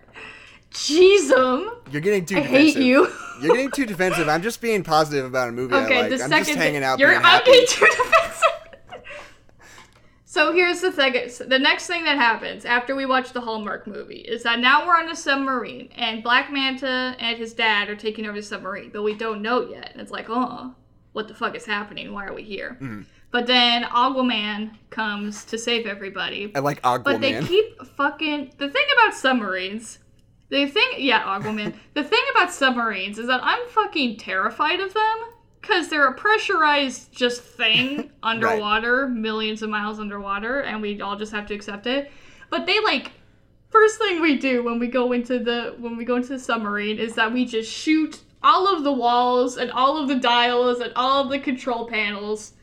[0.71, 1.75] Jeezum.
[1.91, 2.75] You're getting too I defensive.
[2.75, 3.07] hate you.
[3.41, 4.27] You're getting too defensive.
[4.27, 6.09] I'm just being positive about a movie Okay, I like.
[6.09, 7.49] the I'm second just hanging out you're being happy.
[7.51, 8.43] okay too defensive.
[10.29, 11.13] So here's the thing:
[11.47, 14.95] the next thing that happens after we watch the Hallmark movie is that now we're
[14.95, 19.01] on a submarine, and Black Manta and his dad are taking over the submarine, but
[19.01, 19.89] we don't know yet.
[19.91, 20.75] And it's like, oh,
[21.13, 22.13] what the fuck is happening?
[22.13, 22.77] Why are we here?
[22.79, 23.01] Mm-hmm.
[23.31, 26.51] But then Aquaman comes to save everybody.
[26.53, 27.03] I like Aquaman.
[27.05, 28.53] But they keep fucking.
[28.59, 29.97] The thing about submarines,
[30.49, 31.73] the thing, yeah, Aquaman.
[31.95, 35.17] the thing about submarines is that I'm fucking terrified of them
[35.61, 41.31] because they're a pressurized just thing underwater, millions of miles underwater, and we all just
[41.31, 42.11] have to accept it.
[42.49, 43.11] But they like.
[43.69, 46.97] First thing we do when we go into the when we go into the submarine
[46.97, 50.91] is that we just shoot all of the walls and all of the dials and
[50.95, 52.53] all of the control panels,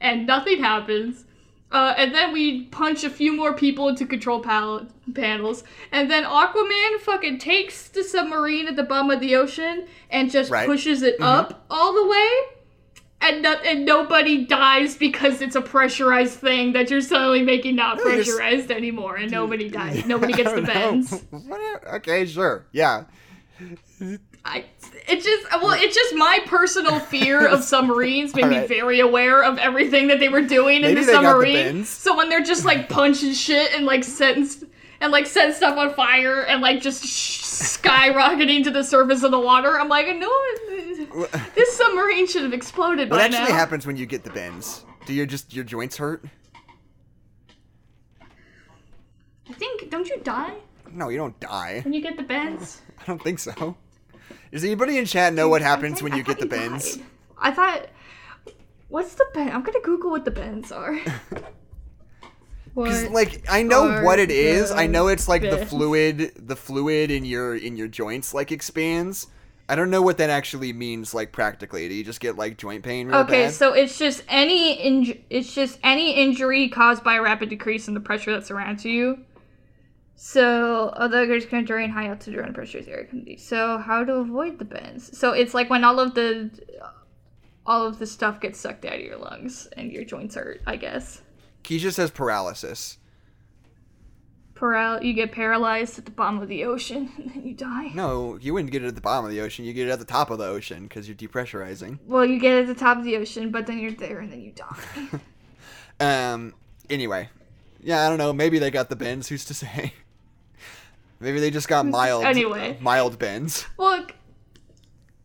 [0.00, 1.26] and nothing happens.
[1.70, 5.64] Uh, and then we punch a few more people into control pal- panels.
[5.92, 10.50] And then Aquaman fucking takes the submarine at the bottom of the ocean and just
[10.50, 10.66] Right.
[10.66, 12.28] pushes it up all the way.
[13.20, 17.98] And, no- and nobody dies because it's a pressurized thing that you're suddenly making not
[17.98, 19.16] No, pressurized anymore.
[19.16, 20.06] And nobody dies.
[20.06, 21.24] Nobody gets the bends.
[21.94, 22.66] Okay, sure.
[22.72, 23.04] Yeah.
[24.50, 24.64] I,
[25.06, 29.58] it just well, it's just my personal fear of submarines made me very aware of
[29.58, 31.84] everything that they were doing Maybe in the got the submarine.
[31.84, 34.48] so when they're just like punching shit and like setting
[35.00, 37.42] and like setting stuff on fire and like just sh-
[37.78, 40.32] skyrocketing to the surface of the water, I'm like, no,
[41.54, 43.56] this submarine should have exploded What actually now.
[43.56, 44.84] happens when you get the bends?
[45.06, 46.24] Do your just your joints hurt?
[49.48, 50.54] I think don't you die
[50.92, 51.80] No, you don't die.
[51.84, 52.82] when you get the bends?
[53.00, 53.76] I don't think so.
[54.52, 56.96] Does anybody in chat know what happens when you get the bends?
[56.96, 57.06] died.
[57.38, 57.88] I thought.
[58.88, 59.50] What's the bend?
[59.50, 60.98] I'm gonna Google what the bends are.
[62.74, 64.70] Because like I know what it is.
[64.70, 69.26] I know it's like the fluid, the fluid in your in your joints like expands.
[69.70, 71.88] I don't know what that actually means like practically.
[71.88, 73.12] Do you just get like joint pain?
[73.12, 73.52] Okay, bad?
[73.52, 77.94] so it's just any inj- it's just any injury caused by a rapid decrease in
[77.94, 79.24] the pressure that surrounds you.
[80.20, 83.36] So other others can during high altitude around pressure area can be.
[83.36, 85.16] So how to avoid the bends?
[85.16, 86.50] So it's like when all of the
[87.64, 90.60] all of the stuff gets sucked out of your lungs and your joints hurt.
[90.66, 91.22] I guess.
[91.62, 92.98] Keisha says paralysis.
[94.56, 97.92] Paral- you get paralyzed at the bottom of the ocean and then you die.
[97.94, 99.64] No, you wouldn't get it at the bottom of the ocean.
[99.64, 102.00] You get it at the top of the ocean because you're depressurizing.
[102.08, 104.32] Well, you get it at the top of the ocean, but then you're there and
[104.32, 105.20] then you die.
[106.00, 106.54] Um.
[106.88, 107.28] Anyway,
[107.82, 108.32] yeah, I don't know.
[108.32, 109.28] Maybe they got the bends.
[109.28, 109.94] Who's to say?
[111.20, 112.24] Maybe they just got mild.
[112.24, 112.78] Anyway.
[112.80, 113.66] mild bends.
[113.78, 114.14] Look,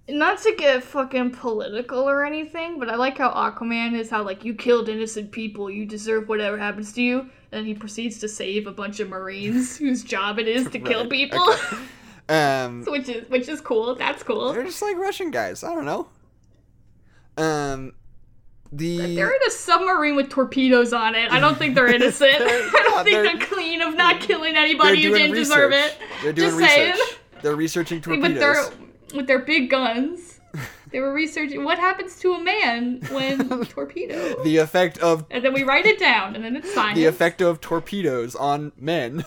[0.09, 4.43] not to get fucking political or anything, but I like how Aquaman is how like
[4.43, 8.67] you killed innocent people, you deserve whatever happens to you, and he proceeds to save
[8.67, 11.55] a bunch of Marines whose job it is to kill Right, people,
[12.29, 12.83] Um.
[12.85, 13.95] which is which is cool.
[13.95, 14.51] That's cool.
[14.53, 15.63] They're just like Russian guys.
[15.63, 16.07] I don't know.
[17.37, 17.93] Um,
[18.75, 21.31] the They're in a submarine with torpedoes on it.
[21.31, 22.33] I don't think they're innocent.
[22.39, 25.71] I don't think They're- they're, clean of not killing anybody who didn't research.
[25.71, 25.97] deserve it.
[26.23, 26.75] They're doing Just research.
[26.97, 27.17] saying.
[27.41, 28.87] They're researching With their torpedoes.
[29.15, 30.39] with their big guns.
[30.91, 34.43] They were researching what happens to a man when torpedo.
[34.43, 36.95] The effect of And then we write it down, and then it's science.
[36.97, 39.25] the effect of torpedoes on men.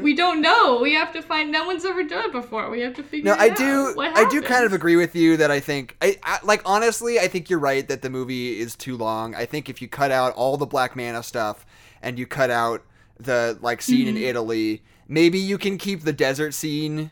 [0.00, 0.80] We don't know.
[0.80, 1.50] We have to find.
[1.50, 2.70] No one's ever done it before.
[2.70, 3.32] We have to figure.
[3.32, 3.92] Out No, I do.
[3.94, 7.18] What I do kind of agree with you that I think I, I like honestly.
[7.18, 9.34] I think you're right that the movie is too long.
[9.34, 11.66] I think if you cut out all the Black Manta stuff
[12.00, 12.84] and you cut out
[13.18, 14.16] the like scene Mm-hmm.
[14.16, 17.10] in Italy, maybe you can keep the desert scene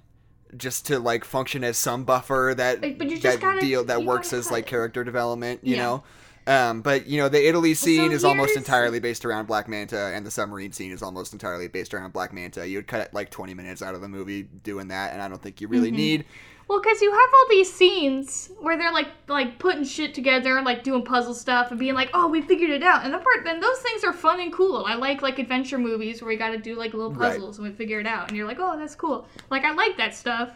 [0.57, 4.05] just to like function as some buffer that Like, but you that gotta- deal that
[4.05, 4.71] works as like it.
[4.71, 5.61] character development.
[5.63, 5.83] You Yeah.
[5.83, 6.03] know.
[6.47, 10.25] Um, but you know the Italy scene is almost entirely based around Black Manta, and
[10.27, 12.67] the submarine scene is almost entirely based around Black Manta.
[12.67, 15.41] You would cut like 20 minutes out of the movie doing that, and I don't
[15.43, 15.75] think you Mm-hmm.
[15.75, 16.25] really need
[16.67, 20.83] Well, because you have all these scenes where they're like like putting shit together, like
[20.83, 23.61] doing puzzle stuff, and being like, "Oh, we figured it out." And the part, then
[23.61, 24.85] those things are fun and cool.
[24.87, 27.33] I like like adventure movies where we got to do like little Right.
[27.33, 29.97] puzzles and we figure it out, and you're like, "Oh, that's cool." Like I like
[29.99, 30.51] that stuff.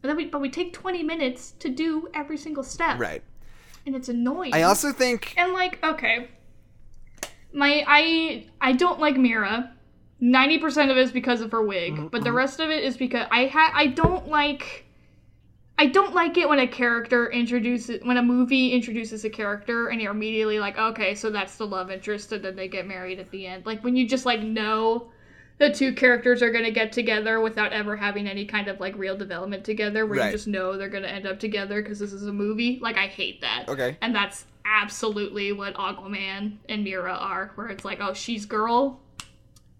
[0.00, 3.22] But then we but we take 20 minutes to do every single step, right.
[3.86, 4.54] And it's annoying.
[4.54, 6.28] I also think and like okay,
[7.52, 9.72] my I I don't like Mera.
[10.20, 12.84] Ninety percent of it is because of her wig, Mm-hmm, but the rest of it
[12.84, 14.86] is because I ha- I don't like.
[15.78, 20.00] I don't like it when a character introduces when a movie introduces a character and
[20.00, 23.30] you're immediately like, okay, so that's the love interest, and then they get married at
[23.32, 23.66] the end.
[23.66, 25.10] Like when you just like know
[25.62, 29.16] the two characters are gonna get together without ever having any kind of like real
[29.16, 30.26] development together, where Right.
[30.26, 32.78] you just know they're gonna end up together because this is a movie.
[32.82, 33.66] Like I hate that.
[33.68, 33.96] Okay.
[34.02, 39.00] And that's absolutely what Aquaman and Mera are, where it's like, oh, she's girl,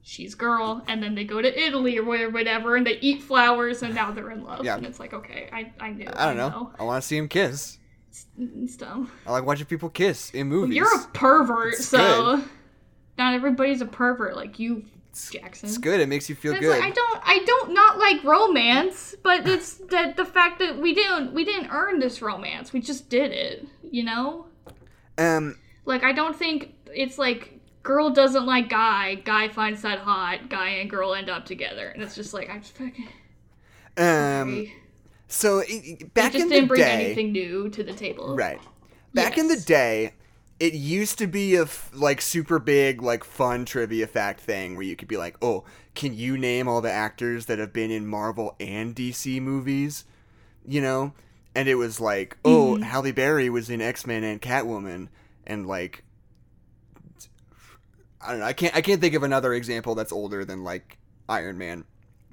[0.02, 3.82] she's girl, and then they go to Italy or whatever, whatever and they eat flowers,
[3.82, 4.64] and now they're in love.
[4.64, 4.76] Yeah.
[4.76, 6.08] And it's like, okay, I, I knew.
[6.14, 6.72] I don't know.
[6.78, 7.78] I want to see him kiss.
[8.38, 9.10] It's dumb.
[9.26, 10.76] I like watching people kiss in movies.
[10.76, 12.42] You're a pervert, It's so
[13.18, 14.84] not everybody's a pervert like you,
[15.30, 15.68] Jackson.
[15.68, 16.00] It's good.
[16.00, 16.70] It makes you feel good.
[16.70, 20.94] like, I don't I don't not like romance, but it's that the fact that we
[20.94, 22.72] didn't we didn't earn this romance.
[22.72, 24.46] We just did it, you know?
[25.18, 30.48] um, Like I don't think it's like girl doesn't like guy, guy finds that hot,
[30.48, 33.08] guy and girl end up together, and it's just like I'm just fucking
[33.96, 34.66] um.
[35.28, 37.92] So it, it- it back just in didn't the bring day, anything new to the
[37.92, 38.36] table.
[38.36, 38.60] right?
[39.14, 40.14] Back in the day,
[40.62, 44.84] it used to be a f- like super big like fun trivia fact thing where
[44.84, 45.64] you could be like, "Oh,
[45.96, 50.04] can you name all the actors that have been in Marvel and DC movies?"
[50.64, 51.14] You know,
[51.56, 52.82] and it was like, "Oh, Mm-hmm.
[52.84, 55.08] Halle Berry was in X Men and Catwoman,"
[55.48, 56.04] and like,
[58.20, 58.46] I don't know.
[58.46, 58.76] I can't.
[58.76, 60.96] I can't think of another example that's older than like
[61.28, 61.84] Iron Man.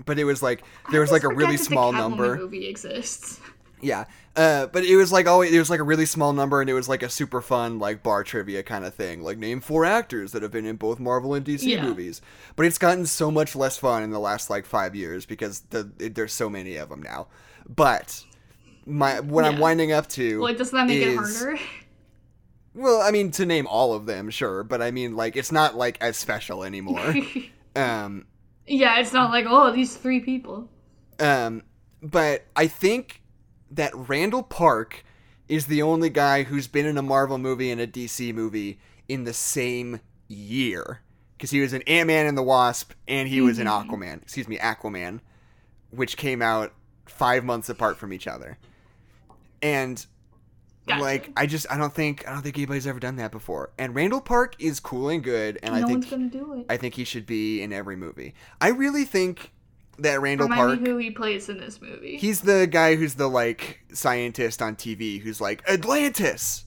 [0.05, 2.37] But it was like there was like a really small number.
[2.37, 3.39] Movie exists.
[3.81, 4.05] Yeah.
[4.35, 6.73] Uh, but it was like always it was like a really small number and it
[6.73, 9.21] was like a super fun like bar trivia kind of thing.
[9.21, 11.83] Like name four actors that have been in both Marvel and DC Yeah.
[11.83, 12.21] movies.
[12.55, 15.91] But it's gotten so much less fun in the last like 5 years because the
[15.99, 17.27] it, there's so many of them now.
[17.67, 18.23] But
[18.85, 21.59] my what I'm winding up to Well, doesn't that make it harder?
[22.73, 25.75] Well, I mean to name all of them, sure, but I mean like it's not
[25.75, 27.15] like as special anymore.
[27.75, 28.25] um
[28.67, 30.69] yeah, it's not like oh these three people.
[31.19, 31.63] Um,
[32.01, 33.18] but I think
[33.71, 35.03] that Randall Park
[35.47, 39.23] is the only guy who's been in a Marvel movie and a DC movie in
[39.23, 41.01] the same year.
[41.35, 43.89] Because he was in Ant Man and the Wasp, and he was in mm-hmm.
[43.89, 44.21] Aquaman.
[44.21, 45.21] Excuse me, Aquaman,
[45.89, 46.73] which came out
[47.05, 48.57] five months apart from each other.
[49.61, 50.05] And
[50.85, 51.01] Gotcha.
[51.01, 53.71] like, I just I don't think I don't think anybody's ever done that before.
[53.77, 56.65] And Randall Park is cool and good, and no I think one's gonna do it.
[56.69, 58.33] I think he should be in every movie.
[58.59, 59.51] I really think
[60.01, 60.87] that Randall Remind Park.
[60.87, 62.17] who he plays in this movie.
[62.17, 66.65] He's the guy who's the like scientist on TV who's like Atlantis,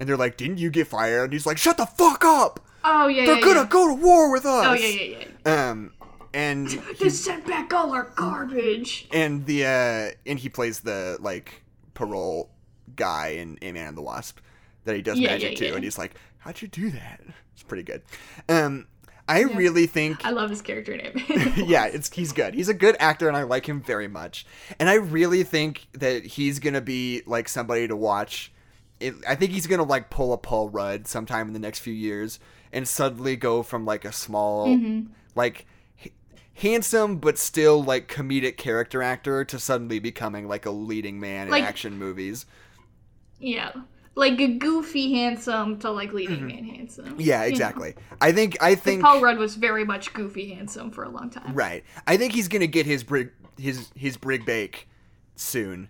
[0.00, 2.60] and they're like, "Didn't you get fired?" And he's like, "Shut the fuck up!
[2.84, 3.66] oh yeah, They're yeah, gonna yeah.
[3.66, 5.70] go to war with us." Oh yeah, yeah, yeah.
[5.70, 5.92] Um,
[6.34, 9.06] and They sent back all our garbage.
[9.12, 11.62] and the uh, and he plays the like
[11.94, 12.50] parole
[12.96, 14.38] guy in Ant Man and the Wasp
[14.84, 17.20] that he does Yeah, magic yeah, to, and he's like, "How'd you do that?"
[17.54, 18.02] It's pretty good.
[18.48, 18.86] Um,
[19.28, 21.12] I really think I love his character name.
[21.56, 22.54] yeah, it's he's good.
[22.54, 24.44] He's a good actor, and I like him very much.
[24.78, 28.52] And I really think that he's gonna be like somebody to watch.
[29.00, 31.94] It, I think he's gonna like pull a Paul Rudd sometime in the next few
[31.94, 32.40] years,
[32.72, 35.12] and suddenly go from like a small, Mm-hmm.
[35.34, 35.66] like
[36.04, 36.12] h-
[36.54, 41.62] handsome but still like comedic character actor to suddenly becoming like a leading man Like-
[41.62, 42.44] in action movies.
[43.38, 43.72] yeah,
[44.14, 47.06] like a goofy handsome to like leading man handsome.
[47.06, 47.20] Mm-hmm.
[47.20, 47.54] Yeah, You know?
[47.54, 47.94] exactly.
[48.20, 51.54] I think I think Paul Rudd was very much goofy handsome for a long time.
[51.54, 51.84] Right.
[52.06, 54.88] I think he's gonna get his brig his his brig bake
[55.36, 55.88] soon,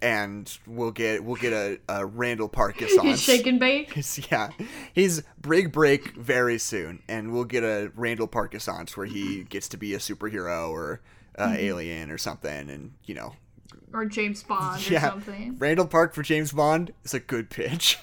[0.00, 3.20] and we'll get we'll get a, a Randall Park assance.
[3.24, 3.94] Shake and bake.
[4.30, 4.50] yeah,
[4.92, 8.54] he's brig break very soon, and we'll get a Randall Park
[8.94, 11.00] where he gets to be a superhero or
[11.38, 13.34] uh, alien or something, and you know,
[13.92, 15.56] Or James Bond or yeah, something.
[15.58, 17.98] Randall Park for James Bond is a good pitch.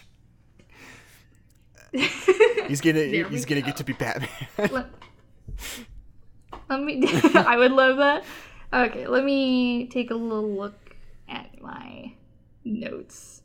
[2.68, 3.68] he's gonna he's gonna go.
[3.68, 4.30] get to be Batman.
[4.58, 4.88] let,
[6.70, 8.26] let me I would love that.
[8.74, 10.96] Okay, let me take a little look
[11.30, 12.14] at my
[12.64, 13.42] notes.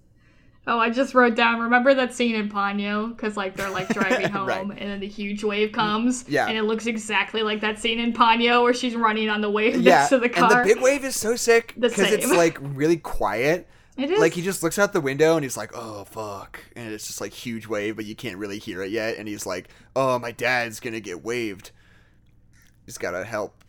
[0.66, 1.58] Oh, I just wrote down.
[1.61, 3.08] Remember that scene in Ponyo?
[3.16, 4.61] Because like they're like driving home, Right.
[4.61, 6.24] and then the huge wave comes.
[6.24, 6.46] Mm, yeah.
[6.48, 9.76] And it looks exactly like that scene in Ponyo where she's running on the wave
[9.80, 10.61] yeah, next to the car.
[10.61, 13.66] and the big wave is so sick because it's like really quiet.
[13.96, 16.92] it is Like he just looks out the window and he's like, "Oh fuck," and
[16.92, 19.16] it's just like huge wave, but you can't really hear it yet.
[19.16, 21.70] And he's like, "Oh, my dad's gonna get waved.
[22.86, 23.64] He's gotta help.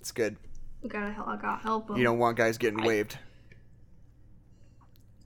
[0.00, 0.36] It's good.
[0.82, 1.28] We gotta help.
[1.28, 1.96] I gotta help him.
[1.96, 3.18] You don't want guys getting waved.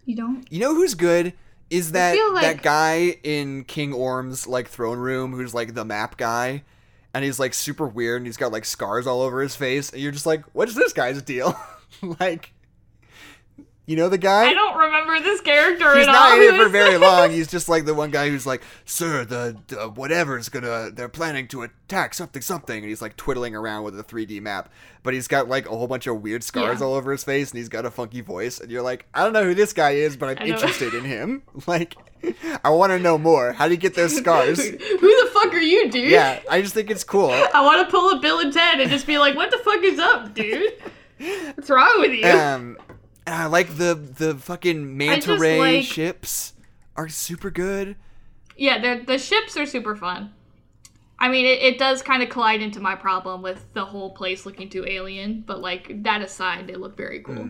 [0.05, 0.46] You don't.
[0.50, 1.34] You know who's good
[1.70, 6.16] is that feel that guy in King Orm's like throne room who's like the map
[6.16, 6.62] guy,
[7.12, 10.00] and he's like super weird and he's got like scars all over his face, and
[10.00, 11.59] you're just like, "What's this guy's deal?"
[12.20, 12.52] like,
[13.87, 14.45] you know the guy?
[14.47, 16.37] I don't remember this character He's at not all.
[16.41, 17.30] in it for very long.
[17.30, 21.47] He's just like the one guy who's like, "Sir, the, the whatever's gonna, they're planning
[21.49, 24.70] to attack something, something," and he's like twiddling around with a 3D map.
[25.03, 26.87] But he's got like a whole bunch of weird scars Yeah.
[26.87, 29.32] all over his face, and he's got a funky voice, and you're like, "I don't
[29.35, 31.43] know who this guy is, but I'm interested in him.
[31.66, 31.95] Like,
[32.64, 33.53] I want to know more.
[33.53, 36.11] How do you get those scars?" Who the fuck are you, dude?
[36.11, 37.30] yeah, I just think it's cool.
[37.30, 39.82] I want to pull a Bill and Ted and just be like, "What the fuck
[39.82, 40.72] is up, dude?
[41.55, 42.78] What's wrong with you?" Um,
[43.26, 46.52] and I like the the fucking manta ray like- ships
[46.96, 47.96] are super good.
[48.56, 50.32] yeah, the the ships are super fun.
[51.18, 54.44] I mean, it, it does kind of collide into my problem with the whole place
[54.44, 57.34] looking too alien, but like that aside, they look very cool.
[57.36, 57.48] Hmm.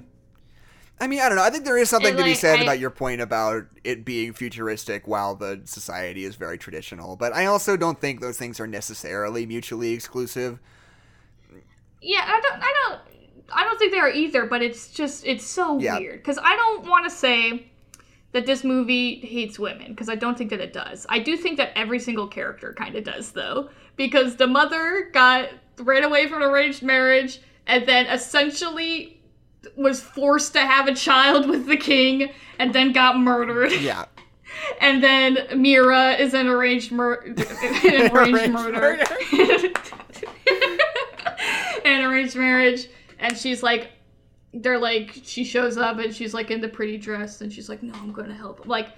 [1.00, 1.42] I mean, I don't know.
[1.42, 4.04] I think there is something And, to be said I- about your point about it
[4.04, 7.16] being futuristic while the society is very traditional.
[7.16, 10.60] But I also don't think those things are necessarily mutually exclusive.
[12.00, 13.00] Yeah, I don't, I don't,
[13.53, 14.47] I don't think they are either.
[14.47, 15.99] But it's just, it's so Yeah.
[15.99, 17.66] weird because I don't want to say
[18.32, 21.07] that this movie hates women because I don't think that it does.
[21.09, 25.51] I do think that every single character kind of does though, because the mother got
[25.78, 29.20] ran away from an arranged marriage and then essentially
[29.76, 33.72] was forced to have a child with the king and then got murdered.
[33.72, 34.05] Yeah.
[34.80, 38.99] And then Mera is an arranged, mur- an arranged Arranged murder.
[41.84, 42.86] an arranged marriage.
[43.24, 43.90] And she's like,
[44.52, 47.82] they're like, she shows up and she's like in the pretty dress and she's like,
[47.82, 48.66] no, I'm going to help.
[48.66, 48.88] Like,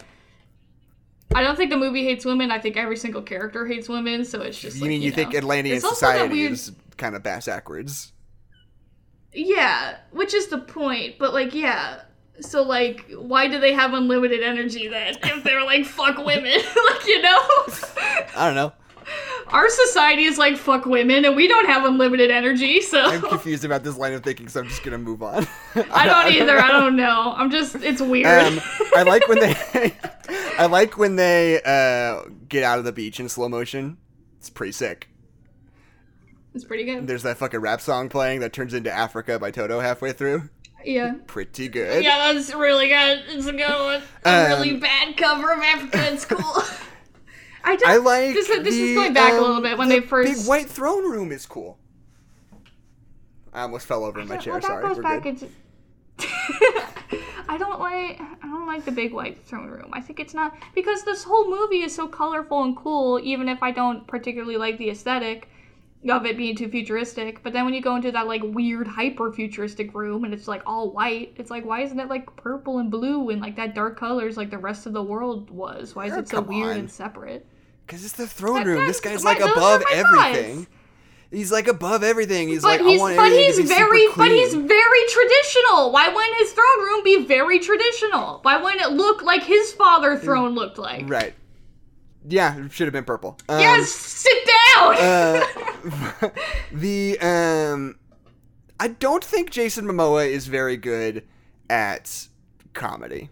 [1.34, 2.50] I don't think the movie hates women.
[2.50, 4.24] I think every single character hates women.
[4.24, 5.16] So it's just You like, mean you, know.
[5.16, 8.12] think Atlantean society weird- is kind of bass backwards?
[9.32, 11.16] Yeah, which is the point.
[11.18, 12.02] But like, yeah.
[12.40, 15.16] So like, why do they have unlimited energy then?
[15.24, 16.52] If they're like, fuck women,
[16.90, 17.38] like you know.
[18.36, 18.72] I don't know.
[19.48, 23.64] Our society is like fuck women, and we don't have unlimited energy, so I'm confused
[23.64, 25.46] about this line of thinking, so I'm just gonna move on.
[25.92, 26.58] I don't either.
[26.58, 27.32] I don't know.
[27.36, 28.26] I'm just it's weird.
[28.26, 28.60] Um,
[28.96, 29.54] I like when they,
[30.58, 33.98] I like when they uh, get out of the beach in slow motion.
[34.38, 35.08] It's pretty sick.
[36.54, 37.06] it's pretty good.
[37.06, 40.48] There's that fucking rap song playing that turns into Africa by Toto halfway through.
[40.84, 41.14] Yeah.
[41.26, 42.04] Pretty good.
[42.04, 43.22] Yeah, that's really good.
[43.28, 44.02] It's a good one.
[44.24, 46.62] A Um, really bad cover of Africa It's school.
[47.66, 48.48] I just I like this.
[48.48, 50.32] Is, this the, is going back a um, little bit when the they first.
[50.38, 51.78] big white throne room is cool.
[53.52, 54.52] I almost fell over in my chair.
[54.52, 55.42] well, that Sorry, goes we're back good.
[55.42, 55.48] into.
[57.48, 59.90] I don't like I don't like the big white throne room.
[59.92, 63.20] I think it's not because this whole movie is so colorful and cool.
[63.22, 65.48] Even if I don't particularly like the aesthetic
[66.08, 69.32] of it being too futuristic, but then when you go into that like weird hyper
[69.32, 72.90] futuristic room and it's like all white, it's like why isn't it like purple and
[72.90, 75.94] blue and like that dark colors like the rest of the world was?
[75.96, 76.80] Why is Oh, it so weird on.
[76.80, 77.46] and separate?
[77.86, 78.86] Because it's the throne That- room.
[78.86, 80.56] This guy's like above everything.
[80.64, 80.70] thoughts.
[81.30, 82.48] He's like above everything.
[82.48, 85.90] He's But like, he's I want but he's very but he's very traditional.
[85.92, 88.38] Why wouldn't his throne room be very traditional?
[88.42, 91.08] Why wouldn't it look like his father throne looked like?
[91.08, 91.34] right.
[92.28, 93.38] Yeah, it should have been purple.
[93.48, 94.36] Um, Yes, sit
[94.74, 94.96] down.
[94.96, 95.44] uh,
[96.72, 97.96] the um,
[98.80, 101.24] I don't think Jason Momoa is very good
[101.70, 102.26] at
[102.72, 103.30] comedy.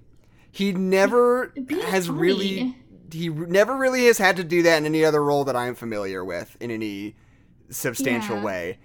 [0.51, 2.19] He never Be has funny.
[2.19, 2.77] really.
[3.15, 6.25] He never really has had to do that in any other role that I'm familiar
[6.25, 7.17] with in any
[7.71, 8.43] substantial Yeah.
[8.43, 8.79] way,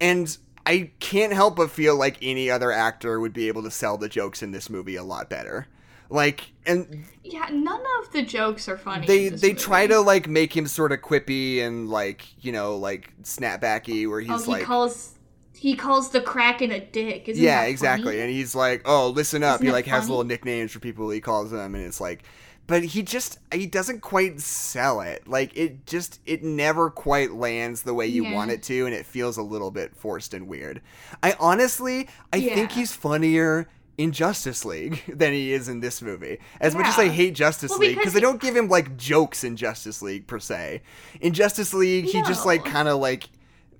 [0.00, 3.96] and I can't help but feel like any other actor would be able to sell
[3.96, 5.68] the jokes in this movie a lot better.
[6.10, 9.06] Like, and yeah, none of the jokes are funny.
[9.06, 9.54] they they movie.
[9.54, 14.20] try to like make him sort of quippy and like you know like snapbacky where
[14.28, 15.14] Oh, he's he like calls
[15.56, 17.28] he calls the Kraken a dick.
[17.28, 18.12] Isn't yeah, exactly.
[18.12, 18.20] funny?
[18.20, 21.20] And he's like, "Oh, listen up." Isn't he like has little nicknames for people he
[21.20, 22.24] calls them, and it's like,
[22.66, 25.26] but he just he doesn't quite sell it.
[25.28, 28.34] Like it just it never quite lands the way you Yeah.
[28.34, 30.80] want it to, and it feels a little bit forced and weird.
[31.22, 33.68] I honestly, I think he's funnier.
[33.98, 36.36] In Justice League than he is in this movie.
[36.60, 38.98] As much as I hate Justice Well, League, because because they don't give him like
[38.98, 40.82] jokes in Justice League per se.
[41.22, 43.30] In Justice League, he just like kind of like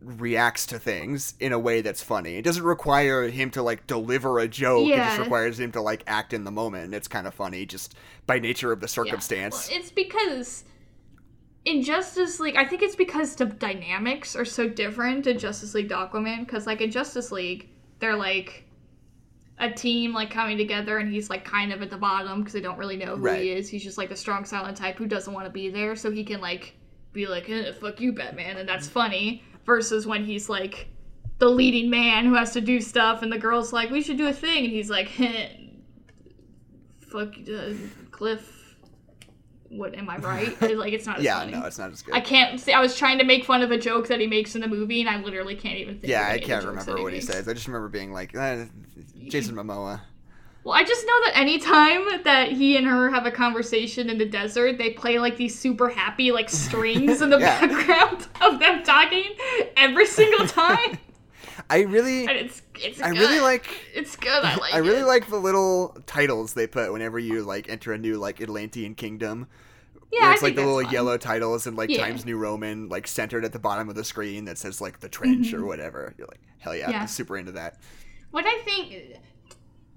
[0.01, 2.37] reacts to things in a way that's funny.
[2.37, 4.87] It doesn't require him to like deliver a joke.
[4.89, 4.95] Yeah.
[4.95, 7.67] It just requires him to like act in the moment, and it's kind of funny
[7.67, 7.95] just
[8.27, 8.91] by nature of the Yeah.
[9.05, 9.69] circumstance.
[9.71, 10.65] Well, it's because
[11.65, 15.89] in Justice League, I think it's because the dynamics are so different in Justice League
[15.89, 16.41] to Aquaman.
[16.41, 17.69] Because like in Justice League,
[17.99, 18.65] they're like
[19.59, 22.61] a team like coming together, and he's like kind of at the bottom because they
[22.61, 23.43] don't really know who Right.
[23.43, 23.69] he is.
[23.69, 26.25] He's just like the strong, silent type who doesn't want to be there, so he
[26.25, 26.75] can like
[27.15, 29.43] be like, eh, "Fuck you, Batman," and that's funny.
[29.67, 30.89] Versus when he's like
[31.39, 34.29] the leading man who has to do stuff, and the girl's like, "We should do
[34.29, 35.09] a thing," and he's like,
[37.01, 37.73] "Fuck, uh,
[38.11, 38.53] Cliff."
[39.69, 40.61] What am I right?
[40.77, 41.53] like it's not as yeah, funny.
[41.53, 42.15] no, it's not as good.
[42.15, 42.73] I can't see.
[42.73, 45.01] I was trying to make fun of a joke that he makes in the movie,
[45.01, 46.09] and I literally can't even think.
[46.09, 47.27] yeah, of I any of the can't remember what he makes.
[47.27, 47.49] says.
[47.49, 48.67] I just remember being like, eh,
[49.27, 50.01] Jason Momoa.
[50.67, 54.25] Well, I just know that anytime that he and her have a conversation in the
[54.27, 57.65] desert, they play like these super happy like strings in the Yeah.
[57.65, 59.37] background of them talking
[59.77, 60.99] every single time,
[61.71, 63.01] I really, and it's it's.
[63.01, 63.21] I good.
[63.21, 63.65] really like.
[63.95, 64.45] It's good.
[64.45, 64.75] I like.
[64.75, 65.07] I really it.
[65.07, 69.47] like the little titles they put whenever you like enter a new like Atlantean kingdom.
[70.13, 70.93] Yeah, it's like the little fun.
[70.93, 72.05] yellow titles and like Yeah.
[72.05, 75.09] Times New Roman like centered at the bottom of the screen that says like the
[75.09, 76.13] trench or whatever.
[76.19, 76.91] You're like, hell yeah, Mm-hmm.
[76.93, 77.01] Yeah.
[77.03, 77.79] I'm super into that.
[78.33, 79.17] What I think,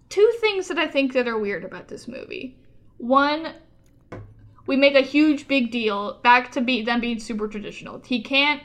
[0.09, 2.57] two things that I think that are weird about this movie.
[2.97, 3.53] One,
[4.65, 8.01] we make a huge big deal back to be them being super traditional.
[8.05, 8.61] He can't,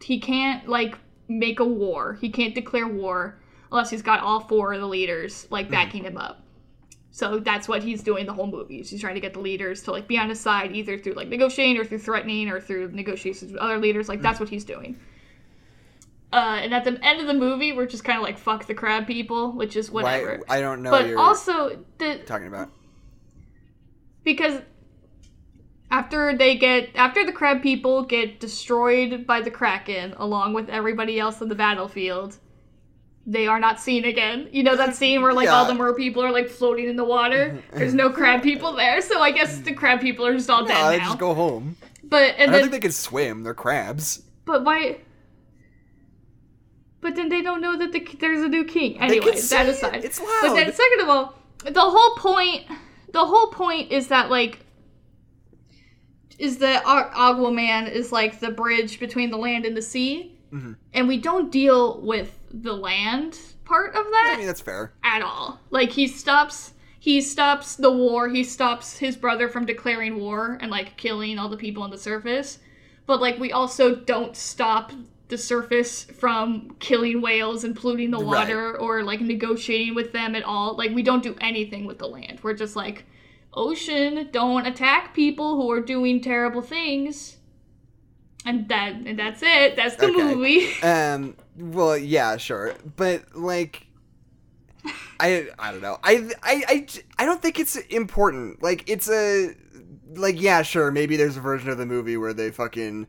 [0.00, 0.98] he can't like
[1.28, 2.18] make a war.
[2.20, 3.38] He can't declare war
[3.70, 5.72] unless he's got all four of the leaders like hmm.
[5.72, 6.42] backing him up.
[7.10, 8.82] So that's what he's doing the whole movie.
[8.82, 11.28] He's trying to get the leaders to like be on his side, either through like
[11.28, 14.08] negotiating or through threatening or through negotiations with other leaders.
[14.08, 14.24] Like hmm.
[14.24, 14.98] that's what he's doing.
[16.32, 18.74] Uh, and at the end of the movie, we're just kind of like fuck the
[18.74, 20.42] crab people, which is whatever.
[20.46, 20.90] Why, I don't know.
[20.90, 22.68] but you're also the talking about.
[24.24, 24.60] because
[25.90, 31.18] after they get after the crab people get destroyed by the kraken along with everybody
[31.20, 32.36] else on the battlefield
[33.24, 36.22] they are not seen again you know that scene where like all the mer people
[36.24, 39.72] are like floating in the water there's no crab people there so i guess the
[39.72, 41.76] crab people are just all No, dead they now just go home.
[42.02, 43.44] but I don't then think they can swim.
[43.44, 44.22] They're crabs.
[44.44, 44.98] but why
[47.06, 49.68] but then they don't know that the, there's a new king anyway that see it.
[49.68, 52.64] aside It's but then second of all, the whole point
[53.12, 54.58] the whole point is that like
[56.36, 60.36] is that Aquaman is like the bridge between the land and the sea.
[60.52, 60.72] Mm-hmm.
[60.94, 64.92] And we don't deal with the land part of that I mean, that's fair.
[65.04, 65.60] at all.
[65.70, 70.72] Like he stops he stops the war, he stops his brother from declaring war and
[70.72, 72.58] like killing all the people on the surface.
[73.06, 74.90] But like we also don't stop
[75.28, 78.26] the surface from killing whales and polluting the Right.
[78.26, 80.76] water or like negotiating with them at all.
[80.76, 82.40] Like we don't do anything with the land.
[82.42, 83.04] We're just like
[83.54, 87.38] ocean, don't attack people who are doing terrible things.
[88.44, 89.74] And that and that's it.
[89.74, 90.34] That's the Okay.
[90.34, 90.68] movie.
[90.82, 91.36] Um.
[91.58, 93.86] Well, yeah, sure, but like,
[95.18, 95.98] I I don't know.
[96.04, 96.86] I I I
[97.18, 98.62] I don't think it's important.
[98.62, 99.54] Like, it's a
[100.14, 100.90] like yeah, sure.
[100.92, 103.06] Maybe there's a version of the movie where they fucking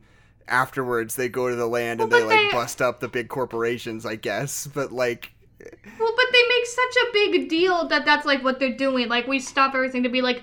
[0.48, 4.04] afterwards they go to the land and they like they- bust up the big corporations.
[4.06, 8.42] I guess, but like, Well, but they make such a big deal that that's like
[8.42, 9.08] what they're doing.
[9.08, 10.42] Like we stop everything to be like,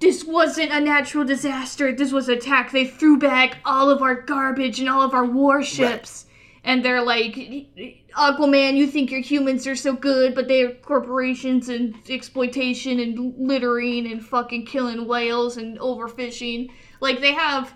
[0.00, 1.92] this wasn't a natural disaster.
[1.92, 2.72] This was an attack.
[2.72, 6.26] They threw back all of our garbage and all of our warships.
[6.66, 7.34] And they're like,
[8.16, 14.10] Aquaman, you think your humans are so good, but they're corporations and exploitation and littering
[14.10, 16.70] and fucking killing whales and overfishing.
[17.00, 17.74] Like they have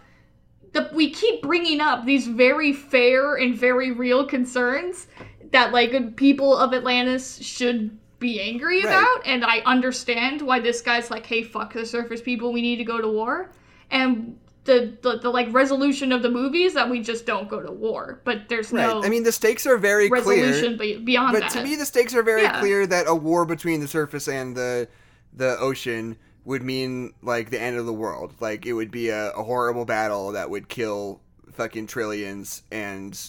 [0.89, 5.07] the we keep bringing up these very fair and very real concerns
[5.53, 8.87] that like people of Atlantis should be angry Right.
[8.91, 12.77] about and I understand why this guy's like hey fuck the surface people we need
[12.77, 13.51] to go to war
[13.91, 17.63] and the, the, the like resolution of the movie is that we just don't go
[17.63, 18.87] to war but there's right?
[18.87, 20.99] no I mean, the stakes are very resolution clear.
[20.99, 22.59] be- beyond But that to me, the stakes are very Yeah.
[22.61, 24.89] clear that a war between the surface and the
[25.33, 26.17] the ocean
[26.49, 28.33] would mean like the end of the world.
[28.41, 31.21] Like it would be a, a horrible battle that would kill
[31.53, 33.21] fucking trillions, and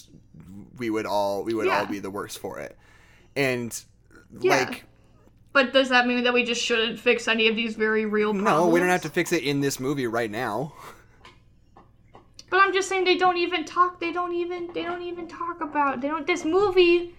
[0.78, 2.78] we would all we would all be the worse for it.
[3.36, 3.78] And
[4.40, 4.56] Yeah.
[4.56, 4.84] like,
[5.52, 8.58] but does that mean that we just shouldn't fix any of these very real problems
[8.58, 10.72] no, we don't have to fix it in this movie right now.
[12.48, 14.00] But I'm just saying they don't even talk.
[14.00, 14.72] They don't even.
[14.72, 16.00] They don't even talk about.
[16.00, 16.26] They don't.
[16.26, 17.14] This movie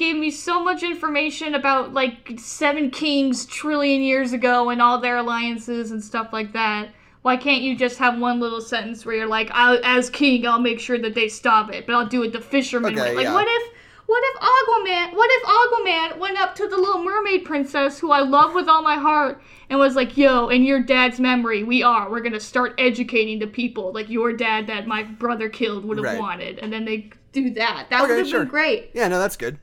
[0.00, 5.18] gave me so much information about like seven kings trillion years ago and all their
[5.18, 6.88] alliances and stuff like that.
[7.22, 10.80] Why can't you just have one little sentence where you're like, as king, I'll make
[10.80, 13.14] sure that they stop it, but I'll do it the fisherman Okay, way.
[13.14, 13.34] Like, yeah.
[13.34, 13.72] what if,
[14.06, 18.20] what if Aquaman, what if Aquaman went up to the Little Mermaid princess, who I
[18.20, 22.10] love with all my heart, and was like, Yo, in your dad's memory, we are.
[22.10, 26.06] We're gonna start educating the people, like your dad that my brother killed would have
[26.06, 26.18] Right.
[26.18, 27.88] wanted, and then they do that.
[27.90, 28.40] That Okay, would have sure.
[28.40, 29.58] been great Yeah, no, that's good.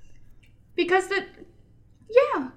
[0.77, 1.25] Because the
[2.09, 2.49] yeah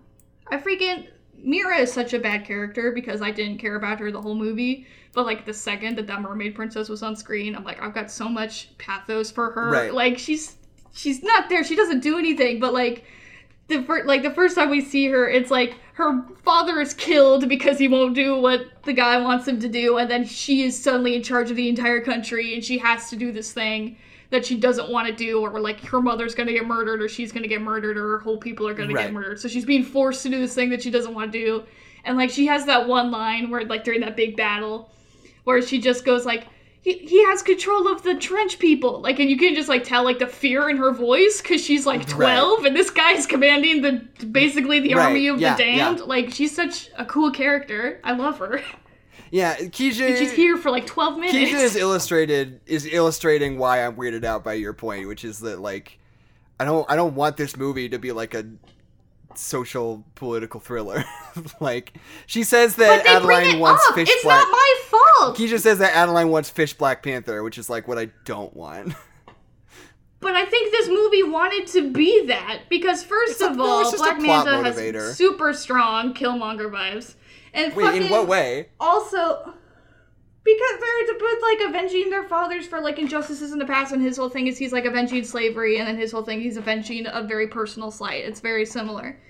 [0.49, 1.09] i freaking
[1.43, 4.87] Mera is such a bad character because i didn't care about her the whole movie
[5.13, 8.11] but like the second that that mermaid princess was on screen i'm like i've got
[8.11, 9.71] so much pathos for her.
[9.71, 9.95] Right.
[9.95, 10.57] like she's
[10.93, 11.63] she's not there.
[11.65, 13.05] She doesn't do anything but like
[13.69, 17.49] the fir- like the first time we see her it's like her father is killed
[17.49, 20.81] because he won't do what the guy wants him to do and then she is
[20.81, 23.97] suddenly in charge of the entire country and she has to do this thing
[24.31, 27.33] that she doesn't want to do or like her mother's gonna get murdered or she's
[27.33, 29.05] gonna get murdered or her whole people are gonna Right.
[29.07, 29.41] get murdered.
[29.41, 31.63] So she's being forced to do this thing that she doesn't want to do.
[32.05, 34.91] And like she has that one line where like during that big battle
[35.45, 36.47] where she just goes like
[36.83, 39.03] he, he has control of the trench people.
[39.03, 41.85] Like and you can just like tell like the fear in her voice because she's
[41.85, 45.99] like 12 and this guy's commanding the basically the Right, army of yeah, the damned.
[45.99, 46.05] Yeah.
[46.05, 48.01] like she's such a cool character.
[48.05, 48.63] I love her
[49.31, 50.17] Yeah, Keisha.
[50.19, 54.43] she's here for like 12 minutes Keisha is illustrated is illustrating why I'm weirded out
[54.43, 55.99] by your point, which is that like
[56.59, 58.45] I don't I don't want this movie to be like a
[59.35, 61.05] social political thriller.
[61.61, 61.95] like
[62.27, 64.43] she says that but they bring Adeline wants up fish it's black.
[64.43, 67.99] not my fault Keisha says that Adeline wants fish Black Panther, which is like what
[67.99, 68.95] I don't want.
[70.21, 73.89] But I think this movie wanted to be that because first It's of no, all,
[73.89, 74.95] a Black motivator.
[75.07, 77.15] has super strong Killmonger vibes,
[77.55, 78.69] and Wait, fucking in what way?
[78.79, 79.55] also
[80.43, 84.17] because they're both like avenging their fathers for like injustices in the past, and his
[84.17, 87.23] whole thing is he's like avenging slavery, and then his whole thing he's avenging a
[87.23, 88.25] very personal slight.
[88.25, 89.21] It's very similar.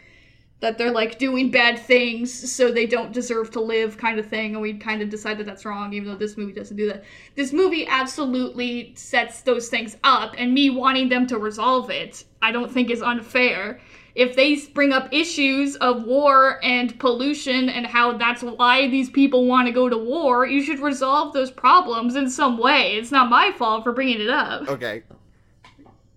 [0.61, 4.53] That they're like doing bad things so they don't deserve to live, kind of thing,
[4.53, 7.03] and we kind of decided that's wrong, even though this movie doesn't do that.
[7.35, 12.53] This movie absolutely sets those things up, and me wanting them to resolve it, I
[12.53, 13.81] don't think is unfair
[14.15, 19.47] if they bring up issues of war and pollution and how that's why these people
[19.47, 22.97] want to go to war, you should resolve those problems in some way.
[22.97, 24.69] It's not my fault for bringing it up.
[24.69, 25.03] Okay.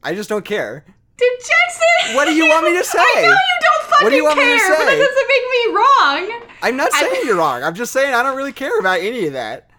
[0.03, 0.85] I just don't care.
[1.17, 2.15] Did Jackson?
[2.15, 2.97] What do you want me to say?
[3.15, 5.27] I know you don't fucking What do you want me to care, but that doesn't
[5.27, 6.49] make me wrong.
[6.63, 7.63] I'm not I- saying you're wrong.
[7.63, 9.69] I'm just saying I don't really care about any of that.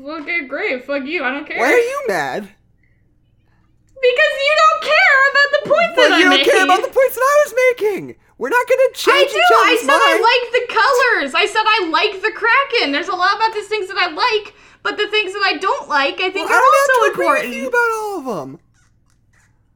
[0.00, 0.84] Okay, great.
[0.84, 1.24] Fuck you.
[1.24, 1.58] I don't care.
[1.58, 2.48] Why are you mad?
[3.98, 6.44] Because you don't care about the points Well, that I'm making.
[6.44, 8.02] you don't care about the points that I was making.
[8.38, 9.38] We're not going to I change do.
[9.42, 11.30] each I other's said I like the colors.
[11.34, 12.92] I said I like the Kraken.
[12.94, 14.54] There's a lot about these things that I like,
[14.86, 17.10] but the things that I don't like, I think I are don't also have to
[17.10, 17.74] agree important.
[17.74, 18.50] about all of them.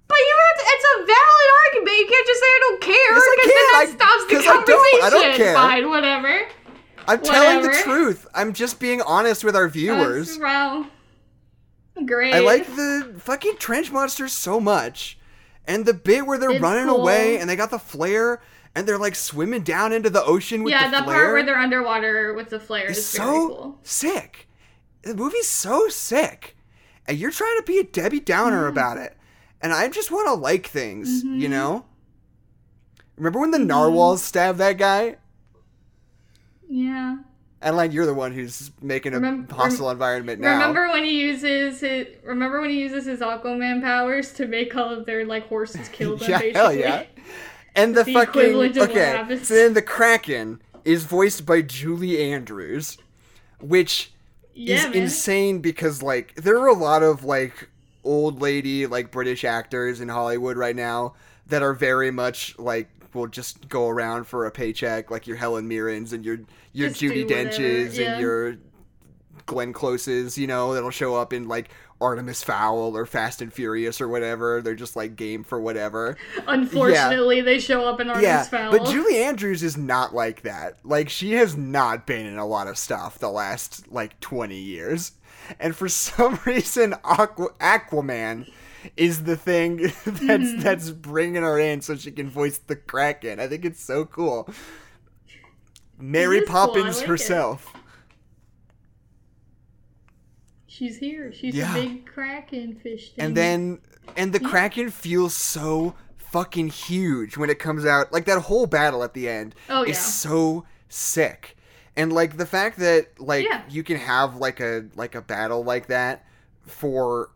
[0.07, 1.97] But you have to, it's a valid argument.
[1.99, 3.73] You can't just say I don't care Yes, I because then can.
[3.73, 4.66] that I- stops the 'cause I don't.
[4.70, 5.03] conversation.
[5.03, 5.55] I don't care.
[5.59, 6.35] Fine, whatever.
[7.09, 8.27] I'm telling the truth.
[8.35, 10.29] I'm just being honest with our viewers.
[10.29, 10.87] That's wrong.
[12.07, 12.34] Great.
[12.34, 15.18] I like the fucking trench monsters so much.
[15.66, 17.01] And the bit where they're It's running cool.
[17.01, 18.40] away and they got the flare
[18.74, 21.16] and they're like swimming down into the ocean with yeah, the the flare.
[21.24, 23.78] part where they're underwater with the flare is so cool.
[23.82, 24.49] sick.
[25.03, 26.57] The movie's so sick.
[27.07, 29.16] And you're trying to be a Debbie Downer about it.
[29.61, 31.38] And I just want to like things, Mm-hmm.
[31.40, 31.84] you know?
[33.16, 35.16] Remember when the narwhals stabbed that guy?
[36.68, 37.18] Yeah.
[37.63, 40.53] Adeline, you're the one who's making a Remem- hostile environment now.
[40.55, 44.91] Remember when he uses his remember when he uses his Aquaman powers to make all
[44.91, 46.61] of their like horses kill them yeah, basically?
[46.61, 47.05] hell yeah.
[47.75, 48.91] And the, The fucking equivalent of what
[49.31, 49.45] okay.
[49.45, 52.99] So then the Kraken is voiced by Julie Andrews,
[53.61, 54.13] which
[54.55, 54.95] Yeah, is man.
[54.95, 57.69] insane because like there are a lot of like
[58.05, 61.15] old lady like British actors in Hollywood right now
[61.47, 65.69] that are very much like will just go around for a paycheck, like your Helen
[65.69, 66.41] Mirrens and your
[66.73, 68.13] your Just Judi Denches yeah.
[68.13, 68.57] and your
[69.47, 74.01] Glenn Closes, you know, that'll show up in like Artemis Fowl or Fast and Furious
[74.01, 74.61] or whatever.
[74.61, 76.17] They're just like game for whatever.
[76.47, 78.73] Unfortunately, they show up in Artemis yeah, Fowl.
[78.73, 80.79] but Julie Andrews is not like that.
[80.85, 85.13] Like she has not been in a lot of stuff the last like 20 years.
[85.61, 88.51] And for some reason Aqu- Aquaman
[88.97, 90.61] is the thing that's Mm-hmm.
[90.61, 93.41] that's bringing her in so she can voice the Kraken.
[93.41, 94.49] I think it's so cool.
[95.99, 97.07] Mary is cool, I Poppins it.
[97.09, 97.72] herself.
[100.66, 101.33] She's here.
[101.33, 101.70] She's Yeah.
[101.76, 103.24] a big kraken fish thing.
[103.24, 103.80] And then
[104.16, 108.12] and the Kraken feels so fucking huge when it comes out.
[108.12, 109.95] Like that whole battle at the end Oh, is yeah.
[110.03, 111.57] so sick.
[111.95, 113.62] And like the fact that like Yeah.
[113.68, 116.24] you can have like a like a battle like that
[116.66, 117.30] for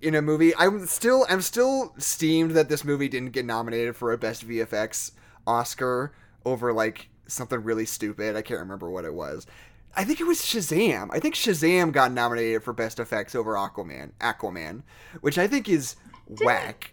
[0.00, 0.54] in a movie.
[0.56, 5.12] I'm still I'm still steamed that this movie didn't get nominated for a best VFX
[5.46, 8.36] Oscar over like something really stupid.
[8.36, 9.46] I can't remember what it was.
[9.94, 11.08] I think it was Shazam.
[11.10, 14.12] I think Shazam got nominated for best effects over Aquaman.
[14.20, 14.82] Aquaman,
[15.22, 15.96] which I think is
[16.44, 16.92] whack.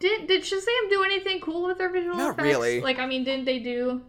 [0.00, 2.44] Did did Shazam do anything cool with their visual Not effects?
[2.44, 2.80] really.
[2.80, 4.02] Like, I mean, didn't they do?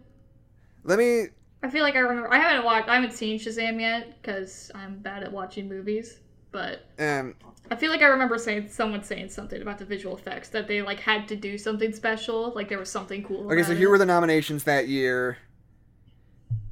[0.84, 1.26] Let me
[1.62, 2.32] I feel like I remember.
[2.32, 2.88] I haven't watched.
[2.88, 6.20] I haven't seen Shazam yet because I'm bad at watching movies.
[6.52, 7.34] But um
[7.70, 10.82] I feel like I remember saying someone saying something about the visual effects that they
[10.82, 12.52] like had to do something special.
[12.54, 13.50] Like there was something cool.
[13.50, 13.90] Okay, so here it.
[13.92, 15.38] were the nominations that year.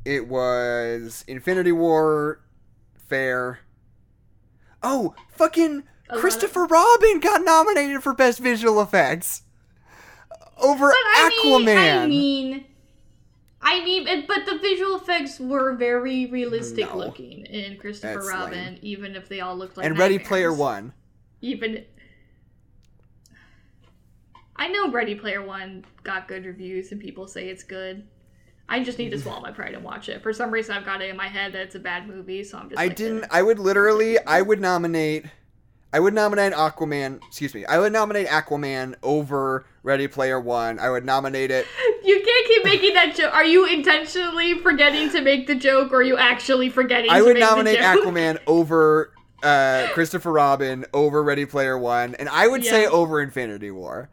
[0.05, 2.41] It was Infinity War,
[2.97, 3.61] Fair.
[4.83, 9.43] Oh, fucking Christopher Robin got nominated for Best Visual Effects
[10.57, 11.65] over But I Aquaman.
[11.65, 12.65] mean, I mean,
[13.61, 16.97] I mean, but the visual effects were very realistic No.
[16.97, 18.79] looking in Christopher That's Robin, lame.
[18.83, 19.85] even if they all looked like.
[19.87, 20.19] and Ready.
[20.19, 20.93] Player One.
[21.41, 21.85] Even.
[24.57, 28.07] I know Ready Player One got good reviews and people say it's good.
[28.69, 30.23] I just need to swallow my pride and watch it.
[30.23, 32.59] For some reason, I've got it in my head that it's a bad movie, so
[32.59, 32.79] I'm just.
[32.79, 33.25] I like, didn't.
[33.31, 34.19] I would literally.
[34.25, 35.25] I would nominate.
[35.93, 37.21] I would nominate Aquaman.
[37.27, 37.65] Excuse me.
[37.65, 40.79] I would nominate Aquaman over Ready Player One.
[40.79, 41.67] I would nominate it.
[42.05, 43.35] You can't keep making that joke.
[43.35, 47.11] Are you intentionally forgetting to make the joke, or are you actually forgetting?
[47.11, 48.05] I to would make nominate the joke?
[48.05, 49.13] Aquaman over
[49.43, 54.11] uh, Christopher Robin over Ready Player One, and I would say over Infinity War.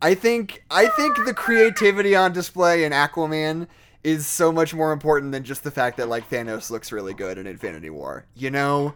[0.00, 3.66] I think I think the creativity on display in Aquaman
[4.04, 7.36] is so much more important than just the fact that like Thanos looks really good
[7.36, 8.26] in Infinity War.
[8.34, 8.94] You know?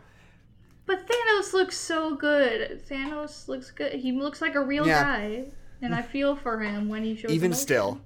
[0.87, 2.83] But Thanos looks so good.
[2.89, 3.93] Thanos looks good.
[3.95, 5.03] He looks like a real Yeah.
[5.03, 5.45] guy,
[5.81, 7.27] and I feel for him when he shows.
[7.27, 7.31] Up.
[7.31, 7.63] Even emotion.
[7.63, 8.01] still.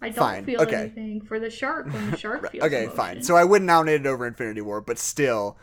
[0.00, 0.74] I don't Fine, feel okay.
[0.76, 2.64] anything for the shark when the shark feels.
[2.64, 2.96] Okay, emotion.
[2.96, 3.22] fine.
[3.22, 5.56] So I wouldn't nominate it over Infinity War, but still,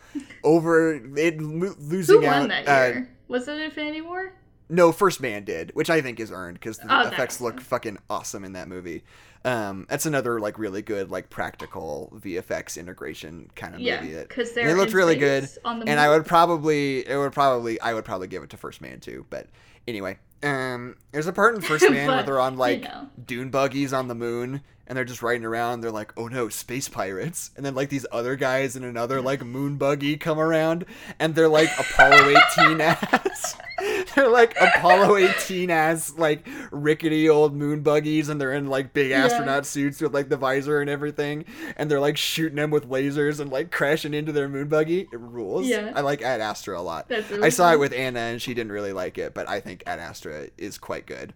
[0.44, 2.40] over it lo- losing who out.
[2.40, 3.10] won that uh, year?
[3.28, 4.32] Was it Infinity War?
[4.70, 7.60] No, First Man did, which I think is earned because the Oh, effects makes look
[7.62, 9.04] fucking awesome in that movie.
[9.44, 14.14] Um, that's another like really good like practical VFX integration kind of Yeah, movie.
[14.14, 17.34] That, because they're it looked really good, on the and I would probably it would
[17.34, 19.26] probably I would probably give it to First Man too.
[19.30, 19.48] But
[19.88, 23.08] anyway, um, there's a part in First Man where they're on you like know.
[23.26, 24.62] dune buggies on the moon.
[24.88, 25.82] And they're just riding around.
[25.82, 29.46] They're like, "Oh no, space pirates!" And then like these other guys in another like
[29.46, 30.84] moon buggy come around,
[31.20, 33.56] and they're like Apollo 18 ass.
[34.16, 39.12] they're like Apollo 18 ass like rickety old moon buggies, and they're in like big
[39.12, 39.26] Yeah.
[39.26, 41.46] astronaut suits with like the visor and everything,
[41.78, 45.02] and they're like shooting them with lasers and like crashing into their moon buggy.
[45.14, 45.68] It rules.
[45.68, 45.94] Yeah.
[45.96, 47.06] I like Ad Astra a lot.
[47.12, 49.84] Really I saw it with Anna, and she didn't really like it, but I think
[49.86, 51.34] Ad Astra is quite good.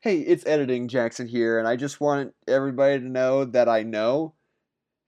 [0.00, 4.34] Hey, it's editing Jackson here, and I just want everybody to know that I know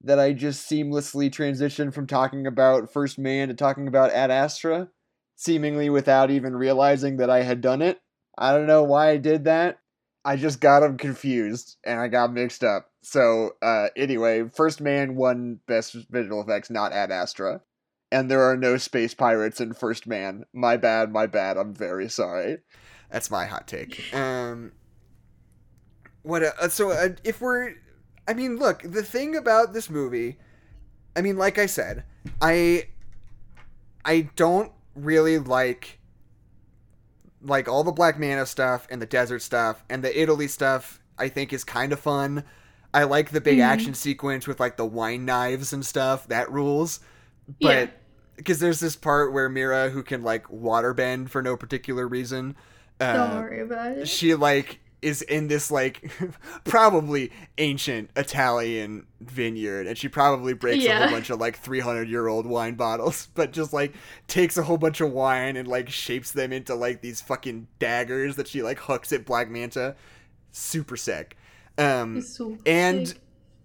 [0.02, 4.88] that I just seamlessly transitioned from talking about First Man to talking about Ad Astra,
[5.36, 8.00] seemingly without even realizing that I had done it.
[8.36, 9.78] I don't know why I did that.
[10.24, 12.90] I just got them confused and I got mixed up.
[13.02, 17.60] So, uh, anyway, First Man won Best Visual Effects, not Ad Astra.
[18.12, 20.44] And there are no space pirates in First Man.
[20.52, 21.56] My bad, my bad.
[21.56, 22.58] I'm very sorry.
[23.10, 24.12] That's my hot take.
[24.14, 24.72] Um,
[26.22, 26.42] what?
[26.42, 27.74] Uh, so uh, if we're,
[28.26, 30.38] I mean, look, the thing about this movie,
[31.16, 32.04] I mean, like I said,
[32.40, 32.88] I,
[34.04, 35.98] I don't really like,
[37.42, 41.00] like all the Black Manta stuff and the desert stuff and the Italy stuff.
[41.18, 42.44] I think is kind of fun.
[42.94, 43.64] I like the big Mhm.
[43.64, 46.26] action sequence with like the wine knives and stuff.
[46.28, 47.00] That rules.
[47.58, 47.88] Yeah.
[48.40, 52.56] Because there's this part where Mera, who can like water bend for no particular reason,
[52.98, 54.08] uh, Don't worry about it.
[54.08, 56.10] she like is in this like
[56.64, 62.28] probably ancient Italian vineyard and she probably breaks a whole bunch of like 300 year
[62.28, 63.94] old wine bottles but just like
[64.26, 68.36] takes a whole bunch of wine and like shapes them into like these fucking daggers
[68.36, 69.96] that she like hooks at Black Manta
[70.52, 71.36] super sick
[71.78, 73.20] um so and sick.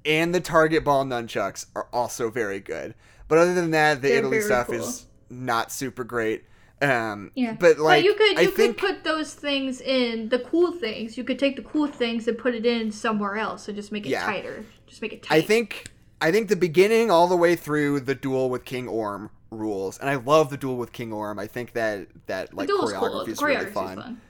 [0.05, 2.95] and the target ball nunchucks are also very good
[3.27, 4.75] but other than that the They're Italy stuff cool.
[4.75, 6.43] is not super great
[6.81, 10.39] um Yeah, but like you could I you think could put those things in the
[10.39, 11.17] cool things.
[11.17, 14.05] You could take the cool things and put it in somewhere else and just make
[14.05, 14.25] it Yeah.
[14.25, 14.65] tighter.
[14.87, 15.35] Just make it tight.
[15.35, 19.29] I think I think the beginning all the way through the duel with King Orm
[19.51, 21.39] rules, and I love the duel with King Orm.
[21.39, 23.21] I think that that like the choreography cool.
[23.21, 23.95] Is really fun.
[23.97, 24.21] fun.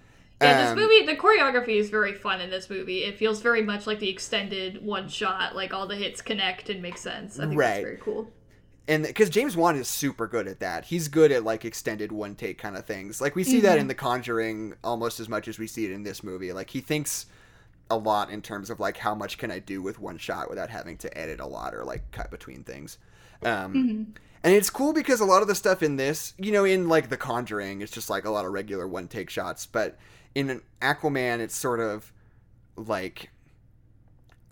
[0.42, 3.04] Yeah, Um, this movie, the choreography is very fun in this movie.
[3.06, 5.56] It feels very much like the extended one shot.
[5.56, 7.40] Like all the hits connect and make sense.
[7.40, 7.68] I think Right.
[7.70, 8.32] that's very cool.
[8.88, 12.36] And because James Wan is super good at that, he's good at like extended one
[12.36, 13.20] take kind of things.
[13.22, 13.82] Like we see that Mhm.
[13.82, 16.54] in The Conjuring almost as much as we see it in this movie.
[16.54, 17.26] Like he thinks
[17.90, 20.70] a lot in terms of like how much can I do with one shot without
[20.70, 22.98] having to edit a lot or like cut between things.
[23.44, 24.04] Um, Mm-hmm.
[24.44, 27.10] and it's cool because a lot of the stuff in this, you know, in like
[27.10, 29.66] The Conjuring, it's just like a lot of regular one take shots.
[29.66, 29.98] But
[30.34, 32.12] in Aquaman, it's sort of
[32.76, 33.30] like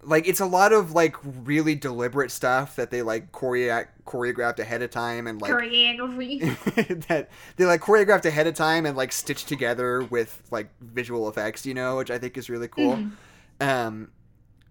[0.06, 4.82] like it's a lot of like really deliberate stuff that they like choreo- choreographed ahead
[4.82, 7.08] of time and like Choreography.
[7.08, 11.66] that they like choreographed ahead of time and like stitched together with like visual effects,
[11.66, 12.99] you know, which I think is really cool.
[13.62, 14.12] Um,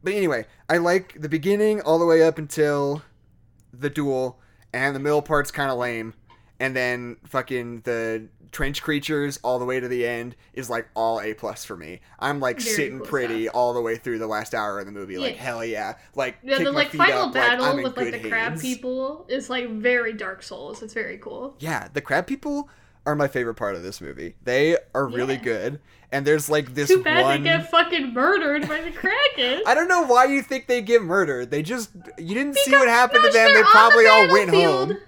[0.03, 3.03] but anyway, I like the beginning all the way up until
[3.73, 4.39] the duel,
[4.73, 6.15] and the middle part's kind of lame,
[6.59, 11.21] and then fucking the trench creatures all the way to the end is like all
[11.21, 12.01] A plus for me.
[12.21, 13.57] I'm like Very sitting cool pretty stuff.
[13.57, 15.17] all the way through the last hour of the movie.
[15.19, 15.43] Like Yeah.
[15.43, 19.25] hell yeah, like Yeah, the like final up, battle in with like the crab people
[19.29, 20.83] is like very Dark Souls.
[20.83, 21.57] It's very cool.
[21.59, 22.69] Yeah, the crab people
[23.05, 24.37] are my favorite part of this movie.
[24.45, 25.41] They are really Yeah.
[25.43, 25.81] good,
[26.13, 27.43] and there's like this Too bad one.
[27.43, 29.63] they get fucking murdered by the Kraken.
[29.67, 31.51] I don't know why you think they get murdered.
[31.51, 33.53] They just you didn't see what happened to them.
[33.53, 34.99] They on the probably all went home.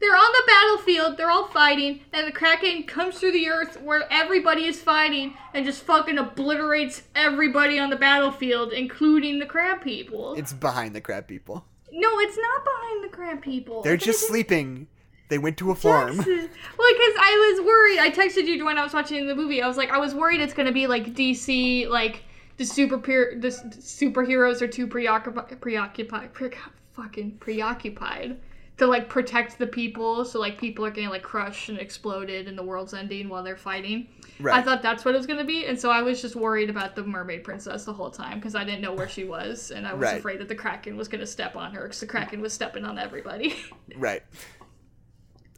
[0.00, 4.04] They're on the battlefield, they're all fighting, and the Kraken comes through the earth where
[4.12, 10.34] everybody is fighting and just fucking obliterates everybody on the battlefield, including the crab people.
[10.34, 11.64] It's behind the crab people.
[11.90, 13.82] no, it's not behind the crab people.
[13.82, 14.86] They're just in- sleeping.
[15.30, 16.16] They went to a farm.
[16.16, 17.98] Well, because I was worried.
[17.98, 19.60] I texted you when I was watching the movie.
[19.62, 22.22] I was like, I was worried it's gonna be like DC, like
[22.56, 26.50] the super the superheroes are too preoccupied, preoccupied, pre-
[26.94, 28.38] fucking preoccupied
[28.78, 30.24] to like protect the people.
[30.24, 33.56] So like people are getting like crushed and exploded, and the world's ending while they're
[33.56, 34.08] fighting.
[34.50, 36.94] I thought that's what it was gonna be, and so I was just worried about
[36.94, 39.94] the mermaid princess the whole time because I didn't know where she was, and I
[39.94, 40.18] was Right.
[40.18, 42.98] afraid that the kraken was gonna step on her because the kraken was stepping on
[42.98, 43.56] everybody.
[43.96, 44.22] Right.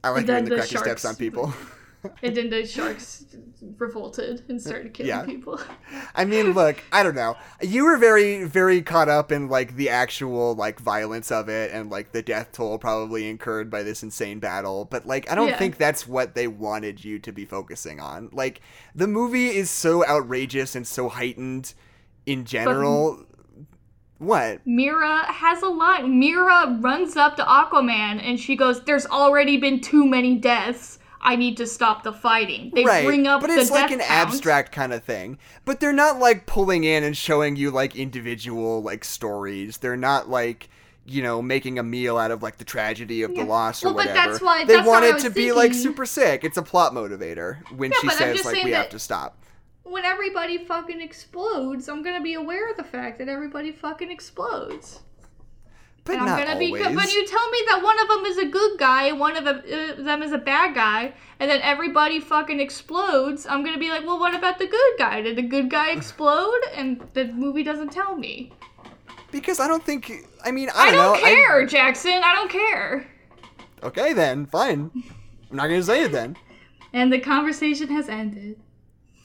[0.03, 1.53] I like And when the the Kraken steps on people.
[2.23, 3.27] And then the sharks
[3.79, 5.25] revolted and uh, started killing Yeah.
[5.25, 5.61] people.
[6.15, 7.37] I mean, look, I don't know.
[7.61, 11.91] You were very, very caught up in like the actual like violence of it and
[11.91, 14.85] like the death toll probably incurred by this insane battle.
[14.85, 15.59] But like, I don't Yeah.
[15.59, 18.31] think that's what they wanted you to be focusing on.
[18.33, 18.61] Like,
[18.95, 21.75] the movie is so outrageous and so heightened
[22.27, 23.25] in general.
[24.19, 24.61] What?
[24.67, 26.19] Mera has a line.
[26.21, 30.99] Mera runs up to Aquaman and she goes, There's already been too many deaths.
[31.23, 32.71] I need to stop the fighting.
[32.75, 34.11] They right, bring up but the it's like an count.
[34.11, 35.39] abstract kind of thing.
[35.65, 39.79] But they're not like pulling in and showing you like individual like stories.
[39.79, 40.69] They're not like
[41.07, 43.43] you know making a meal out of like the tragedy of Yeah.
[43.43, 44.31] the loss or Well, but whatever.
[44.31, 46.45] that's why- they that's want it to be like super sick.
[46.45, 49.37] It's a plot motivator when Yeah, she says like we have to stop.
[49.83, 55.01] When everybody fucking explodes, I'm gonna be aware of the fact that everybody fucking explodes.
[56.13, 56.73] But and I'm gonna always.
[56.73, 56.95] be.
[56.97, 59.63] When you tell me that one of them is a good guy, one of them,
[59.65, 64.05] uh, them is a bad guy, and then everybody fucking explodes, I'm gonna be like,
[64.05, 65.21] well, what about the good guy?
[65.23, 66.61] Did the good guy explode?
[66.75, 68.53] And the movie doesn't tell me.
[69.33, 70.11] because I don't think.
[70.45, 71.27] I mean, I I don't, don't know.
[71.27, 72.21] I- care, Jackson.
[72.25, 73.07] I don't care.
[73.83, 74.91] okay, then fine.
[75.51, 76.37] I'm not gonna say it then.
[76.93, 78.59] And the conversation has ended.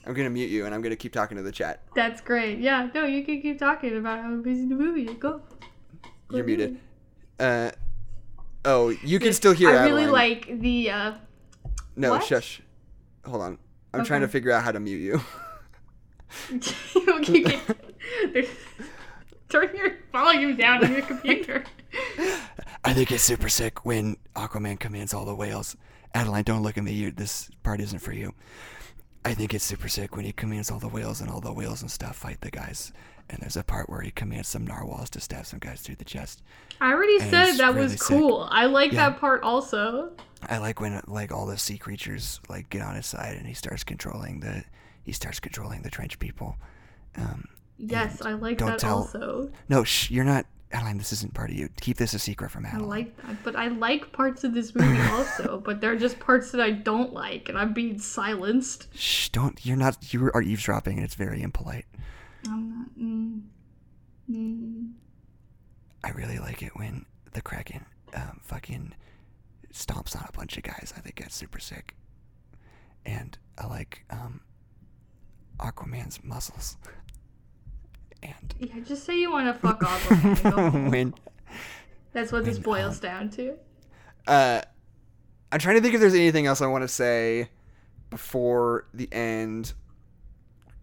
[0.06, 1.82] I'm gonna mute you and I'm gonna keep talking to the chat.
[1.96, 2.60] That's great.
[2.60, 5.16] Yeah, no, you can keep talking about how amazing the movie is.
[5.18, 5.40] Go.
[6.30, 6.78] You're muted.
[7.38, 7.70] Uh.
[8.64, 10.12] Oh, you can still hear I really Adeline.
[10.12, 10.90] like the.
[10.90, 11.14] uh
[11.94, 12.24] No, What?
[12.24, 12.60] shush.
[13.24, 13.58] Hold on.
[13.94, 15.20] I'm trying to figure out how to mute you.
[17.22, 17.60] can,
[18.32, 18.48] there's-
[19.48, 21.64] turn your volume down on your computer.
[22.84, 25.76] I think it's super sick when Aquaman commands all the whales.
[26.14, 26.92] Adeline, don't look at me.
[26.92, 28.34] You, this part isn't for you.
[29.24, 31.82] I think it's super sick when he commands all the whales and all the whales
[31.82, 32.92] and stuff fight the guys.
[33.28, 36.04] And there's a part where he commands some narwhals to stab some guys through the
[36.04, 36.42] chest.
[36.80, 38.00] I already And said that really was sick.
[38.02, 38.46] cool.
[38.50, 39.10] I like Yeah.
[39.10, 40.12] that part also.
[40.48, 43.54] I like when like all the sea creatures like get on his side and he
[43.54, 44.62] starts controlling the
[45.02, 46.56] he starts controlling the trench people.
[47.16, 47.48] Um,
[47.78, 49.50] Yes, I like don't that tell- also.
[49.68, 50.46] no, shh, you're not.
[50.72, 51.68] Adeline, this isn't part of you.
[51.80, 52.88] Keep this a secret from I Adeline.
[52.88, 55.62] like that, but I like parts of this movie also.
[55.64, 58.88] but there are just parts that I don't like, and I'm being silenced.
[58.94, 59.64] Shh, don't.
[59.64, 60.12] You're not.
[60.12, 61.84] You are eavesdropping, and it's very impolite.
[62.48, 62.98] I'm not.
[62.98, 63.42] Mm,
[64.30, 64.92] mm.
[66.04, 68.94] I really like it when the Kraken um, fucking
[69.72, 70.92] stomps on a bunch of guys.
[70.96, 71.94] I think that's super sick.
[73.04, 74.40] And I like um,
[75.60, 76.76] Aquaman's muscles.
[78.22, 80.10] And Yeah, just say you want to fuck off.
[80.10, 80.90] and go home.
[80.90, 81.14] when
[82.12, 83.54] That's what this boils um, down to.
[84.26, 84.62] uh,
[85.52, 87.48] I'm trying to think if there's anything else I want to say
[88.10, 89.72] before the end.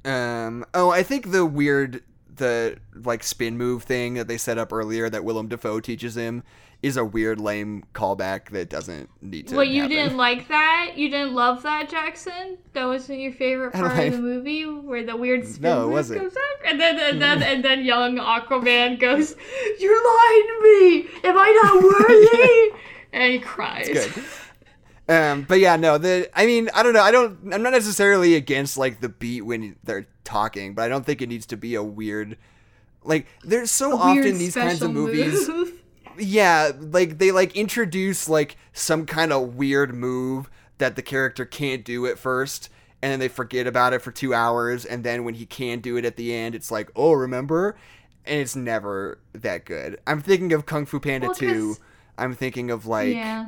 [0.06, 2.04] Um, oh, I think the weird
[2.36, 6.44] the like spin move thing that they set up earlier that Willem Dafoe teaches him
[6.82, 9.56] is a weird lame callback that doesn't need to.
[9.56, 9.96] Well, you happen.
[9.98, 10.94] didn't like that?
[10.98, 12.58] You didn't love that, Jackson?
[12.74, 15.92] That wasn't your favorite I part of the movie where the weird spin No, move
[15.94, 16.22] wasn't.
[16.24, 16.66] goes up?
[16.66, 19.36] And then and then and then young Aquaman goes,
[19.80, 21.08] You're lying to me!
[21.30, 22.84] Am I not worthy?
[23.14, 23.88] and he cries.
[25.10, 25.98] Um, but yeah, no.
[25.98, 27.02] The I mean, I don't know.
[27.02, 27.54] I don't.
[27.54, 31.28] I'm not necessarily against like the beat when they're talking, but I don't think it
[31.30, 32.38] needs to be a weird.
[33.04, 35.48] Like, there's so often these kinds of movies.
[35.48, 35.74] move.
[36.20, 40.48] yeah like they like introduce like some kind of weird move
[40.78, 42.70] that the character can't do at first
[43.02, 45.98] and then they forget about it for two hours and then when he can do
[45.98, 47.76] it at the end it's like oh remember
[48.26, 51.80] and it's never that good i'm thinking of kung fu panda Well, 2 'cause-
[52.20, 53.48] i'm thinking of like yeah.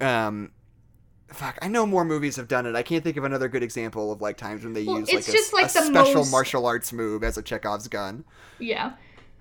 [0.00, 0.52] um
[1.34, 4.12] fuck i know more movies have done it i can't think of another good example
[4.12, 6.66] of like times when they Well, use like a, like, a the special most- martial
[6.66, 8.24] arts move as a chekhov's gun
[8.58, 8.92] Yeah.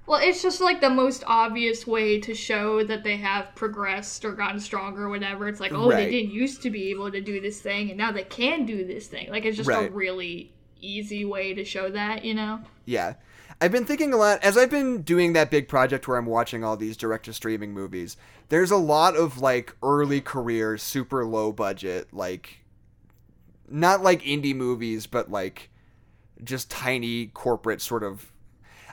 [0.05, 4.33] Well, it's just like the most obvious way to show that they have progressed or
[4.33, 5.47] gotten stronger or whatever.
[5.47, 8.11] It's like, oh, they didn't used to be able to do this thing and now
[8.11, 9.29] they can do this thing.
[9.29, 10.51] Like, it's just a really
[10.81, 12.59] easy way to show that, you know?
[12.83, 13.13] Yeah.
[13.63, 16.65] I've been thinking a lot as I've been doing that big project where I'm watching
[16.65, 18.17] all these direct to streaming movies.
[18.49, 22.65] There's a lot of like early career, super low budget, like
[23.69, 25.69] not like indie movies, but like
[26.43, 28.33] just tiny corporate sort of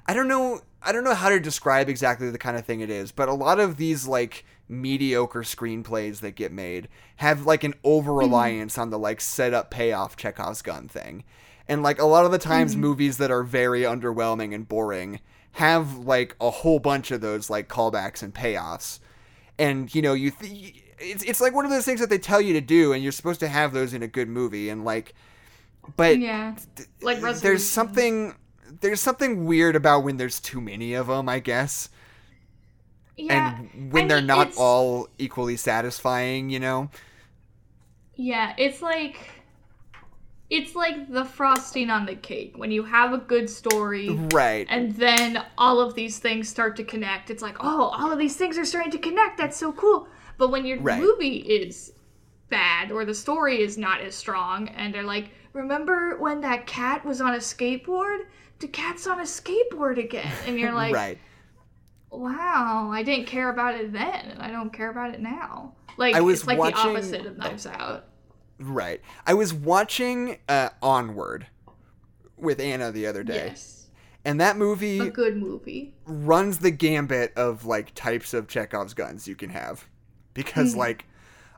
[0.06, 2.90] I don't know I don't know how to describe exactly the kind of thing it
[2.90, 6.86] is, but a lot of these like mediocre screenplays that get made
[7.16, 8.20] have like an over mm-hmm.
[8.20, 11.24] reliance on the like set up payoff Chekhov's gun thing.
[11.70, 12.82] And like a lot of the times mm-hmm.
[12.82, 15.20] movies that are very underwhelming and boring
[15.52, 18.98] have like a whole bunch of those like callbacks and payoffs.
[19.58, 22.40] And you know, you th- it's it's like one of those things that they tell
[22.40, 25.14] you to do and you're supposed to have those in a good movie and like
[25.96, 26.56] but Yeah.
[27.00, 28.34] Like there's something
[28.80, 31.88] there's something weird about when there's too many of them, I guess.
[33.16, 33.58] Yeah.
[33.58, 36.90] and when I they're not all equally satisfying, you know.
[38.14, 39.39] Yeah, it's like.
[40.50, 42.54] It's like the frosting on the cake.
[42.56, 44.66] When you have a good story, Right.
[44.68, 47.30] and then all of these things start to connect.
[47.30, 49.38] It's like, oh, all of these things are starting to connect.
[49.38, 50.08] That's so cool.
[50.38, 51.00] But when your Right.
[51.00, 51.92] movie is
[52.48, 57.04] bad or the story is not as strong, and they're like, remember when that cat
[57.04, 58.24] was on a skateboard?
[58.58, 60.32] The cat's on a skateboard again.
[60.46, 61.18] And you're like, right.
[62.10, 65.74] wow, I didn't care about it then, and I don't care about it now.
[65.96, 68.06] Like, I was it's like watching- the opposite of Knives Out.
[68.60, 69.00] Right.
[69.26, 71.46] I was watching uh, Onward
[72.36, 73.88] with Anna the other day, Yes.
[74.24, 75.94] and that movie A good movie.
[76.04, 79.86] runs the gambit of like types of Chekhov's guns you can have.
[80.34, 81.06] Because like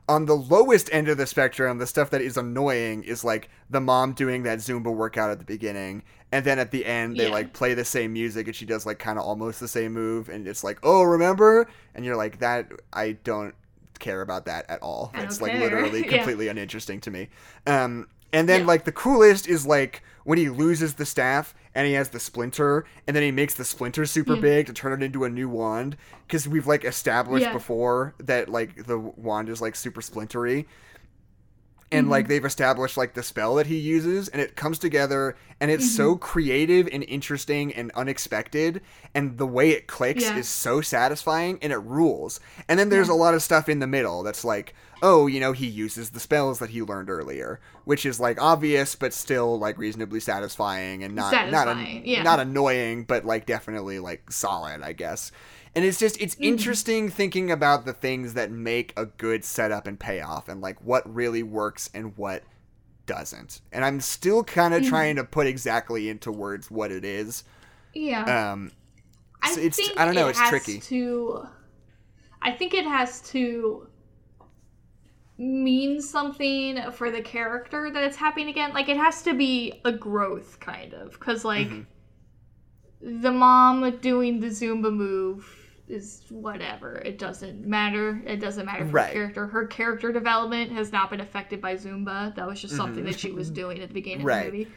[0.09, 3.79] on the lowest end of the spectrum, the stuff that is annoying is like the
[3.79, 7.31] mom doing that Zumba workout at the beginning, and then at the end they Yeah.
[7.33, 10.27] like play the same music and she does like kind of almost the same move,
[10.29, 11.67] and it's like, oh, remember?
[11.95, 13.55] And you're like, that I don't
[13.99, 15.11] care about that at all.
[15.15, 16.17] It's like literally Yeah.
[16.17, 17.29] completely uninteresting to me.
[17.67, 18.67] Um, and then Yeah.
[18.67, 22.85] like the coolest is like when he loses the staff and he has the splinter,
[23.07, 24.41] and then he makes the splinter super Yeah.
[24.41, 25.97] big to turn it into a new wand.
[26.27, 27.53] Because we've like established Yeah.
[27.53, 30.65] before that like the wand is like super splintery.
[31.93, 31.99] Mm-hmm.
[31.99, 35.69] And like they've established like the spell that he uses, and it comes together, and
[35.71, 36.19] it's so Mm-hmm.
[36.23, 38.81] creative and interesting and unexpected,
[39.15, 40.37] and the way it clicks Yeah.
[40.37, 42.39] is so satisfying, and it rules.
[42.67, 43.13] And then there's Yeah.
[43.13, 46.19] a lot of stuff in the middle that's like, oh, you know, he uses the
[46.19, 51.13] spells that he learned earlier, which is like obvious but still like reasonably satisfying and
[51.13, 52.23] not not an- yeah.
[52.23, 55.31] not annoying, but like definitely like solid, I guess.
[55.75, 56.43] And it's just it's Mm-hmm.
[56.43, 61.11] interesting thinking about the things that make a good setup and payoff and like what
[61.13, 62.43] really works and what
[63.05, 63.61] doesn't.
[63.71, 64.89] And I'm still kind of Mm-hmm.
[64.89, 67.43] trying to put exactly into words what it is.
[67.93, 68.51] Yeah.
[68.51, 68.71] Um
[69.41, 70.79] I it's- think I don't know, it it's has tricky.
[70.79, 71.47] To,
[72.41, 73.87] I think it has to
[75.37, 78.73] mean something for the character that it's happening again.
[78.73, 83.21] Like it has to be a growth kind of, because like Mm-hmm.
[83.21, 86.95] the mom doing the Zumba move is whatever.
[87.05, 88.21] It doesn't matter.
[88.25, 89.07] It doesn't matter for Right.
[89.07, 89.47] her character.
[89.47, 92.33] Her character development has not been affected by Zumba.
[92.35, 94.27] That was just something that she was doing at the beginning Mm-hmm.
[94.27, 94.45] Right.
[94.47, 94.71] of the movie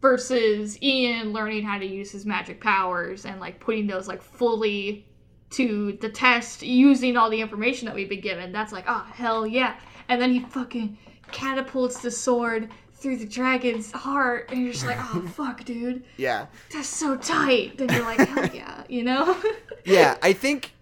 [0.00, 5.06] versus Ian learning how to use his magic powers and like putting those like fully
[5.50, 8.52] to the test using all the information that we've been given.
[8.52, 9.76] That's like, oh hell yeah.
[10.08, 10.98] And then he fucking
[11.30, 16.04] catapults the sword through the dragon's heart and you're just like, oh fuck dude.
[16.16, 16.46] yeah.
[16.72, 17.78] That's so tight.
[17.78, 19.36] Then you're like, hell yeah, you know?
[19.84, 20.72] yeah, I think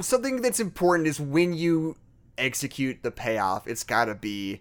[0.00, 1.96] something that's important is when you
[2.38, 4.60] execute the payoff, it's got to be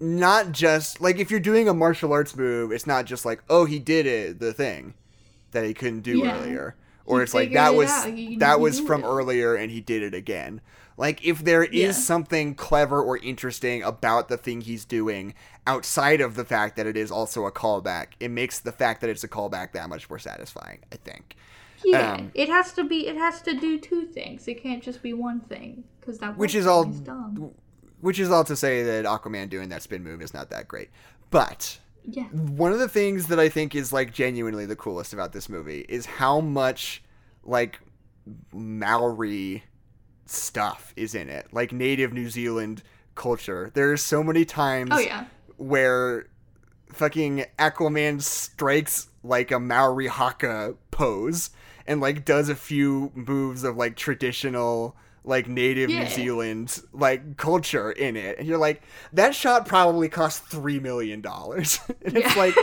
[0.00, 3.64] not just like if you're doing a martial arts move, it's not just like, oh,
[3.64, 4.94] he did it, the thing.
[5.52, 6.38] that he couldn't do Yeah.
[6.40, 6.74] earlier.
[7.04, 8.04] Or He it's like that it was.
[8.04, 9.06] He- that he was from it.
[9.06, 10.62] earlier and he did it again.
[10.96, 11.92] Like if there is Yeah.
[11.92, 15.34] something clever or interesting about the thing he's doing
[15.66, 19.10] outside of the fact that it is also a callback, it makes the fact that
[19.10, 21.36] it's a callback that much more satisfying, I think.
[21.84, 23.06] Yeah, Um, it has to be.
[23.06, 24.46] It has to do two things.
[24.48, 27.50] It can't just be one thing because that Which is all- dumb.
[28.00, 30.90] Which is all to say that Aquaman doing that spin move is not that great.
[31.30, 35.32] But Yeah, one of the things that I think is like genuinely the coolest about
[35.32, 37.02] this movie is how much
[37.44, 37.78] like
[38.52, 39.64] Maori
[40.26, 42.82] stuff is in it, like native New Zealand
[43.14, 43.70] culture.
[43.74, 45.24] There's so many times Oh yeah.
[45.56, 46.26] where
[46.92, 51.50] fucking Aquaman strikes like a Maori haka pose
[51.86, 57.92] and like does a few moves of like traditional like native New Zealand like culture
[57.92, 58.38] in it.
[58.40, 58.82] And you're like,
[59.12, 61.78] that shot probably cost three million dollars.
[62.04, 62.42] and it's Yeah.
[62.42, 62.54] like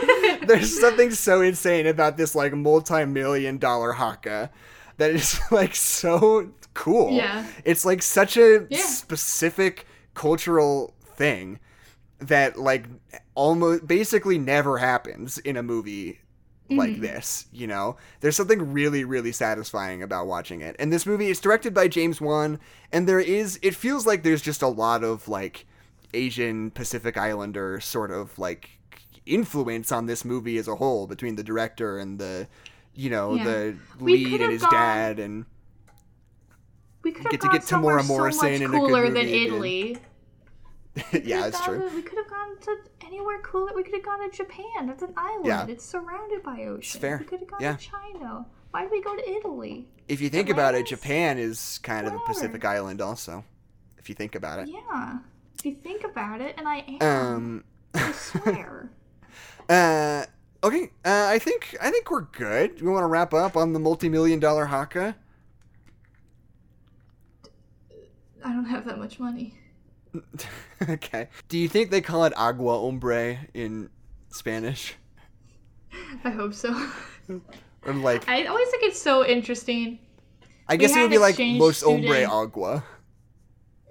[0.46, 4.50] there's something so insane about this like multi-million dollar haka
[4.98, 7.12] that is like so cool.
[7.12, 7.46] Yeah.
[7.64, 8.78] It's like such a Yeah.
[8.80, 11.58] specific cultural thing
[12.18, 12.84] that like
[13.34, 16.19] almost basically never happens in a movie
[16.70, 17.02] like Mm-hmm.
[17.02, 21.40] this you know there's something really really satisfying about watching it and this movie is
[21.40, 22.60] directed by james wan
[22.92, 25.66] and there is it feels like there's just a lot of like
[26.14, 28.70] asian pacific islander sort of like
[29.26, 32.46] influence on this movie as a whole between the director and the
[32.94, 33.44] you know Yeah.
[33.44, 35.46] the lead and his gone- dad and
[37.02, 39.44] We could have Get to get Temuera Morrison so in a good cooler than movie
[39.44, 39.46] again.
[39.46, 39.98] Italy.
[41.24, 42.76] yeah that's true We could have gone to
[43.10, 44.86] anywhere cool that We could have gone to Japan.
[44.86, 45.46] That's an island.
[45.46, 45.66] Yeah.
[45.66, 46.78] It's surrounded by ocean.
[46.78, 47.18] It's fair.
[47.18, 47.76] We could have gone Yeah.
[47.76, 48.46] to China.
[48.70, 49.88] Why did we go to Italy?
[50.08, 53.44] if you think about it japan is kind of a pacific island also
[53.96, 55.18] if you think about it Yeah.
[55.56, 57.64] If you think about it, and I am, um
[57.94, 58.90] I swear.
[59.68, 60.24] Uh,
[60.64, 60.90] okay.
[61.04, 62.80] Uh, I think I think we're good.
[62.82, 65.14] We want to wrap up on the multi-million dollar haka.
[68.44, 69.54] I don't have that much money.
[70.88, 71.28] okay.
[71.48, 73.90] Do you think they call it agua hombre in
[74.30, 74.94] Spanish,
[76.24, 76.70] I hope so.
[77.82, 79.98] or like I always think it's so interesting.
[80.68, 82.84] I guess it would be like los hombre agua.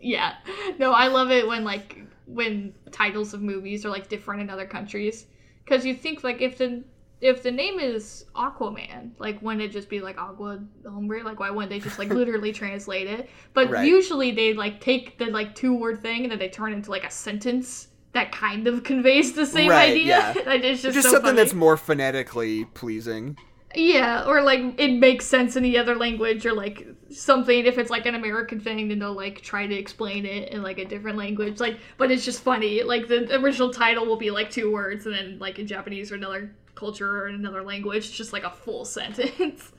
[0.01, 0.35] Yeah.
[0.77, 4.65] No, I love it when like when titles of movies are like different in other
[4.65, 5.25] countries
[5.65, 6.83] cuz you think like if the
[7.21, 11.23] if the name is Aquaman, like wouldn't it just be like Agua Hombre?
[11.23, 13.29] Like why wouldn't they just like literally translate it?
[13.53, 13.87] But Right.
[13.87, 16.91] usually they like take the like two word thing and then they turn it into
[16.91, 20.05] like a sentence that kind of conveys the same Right, idea.
[20.05, 20.33] yeah.
[20.53, 21.37] it's just, Just so something funny.
[21.37, 23.37] that's more phonetically pleasing.
[23.75, 27.65] Yeah, or like it makes sense in the other language, or like something.
[27.67, 30.79] If it's like an American thing, then they'll like try to explain it in like
[30.79, 31.59] a different language.
[31.59, 32.81] Like, but it's just funny.
[32.81, 36.15] Like the original title will be like two words, and then like in Japanese or
[36.15, 39.71] another culture or another language, it's just like a full sentence.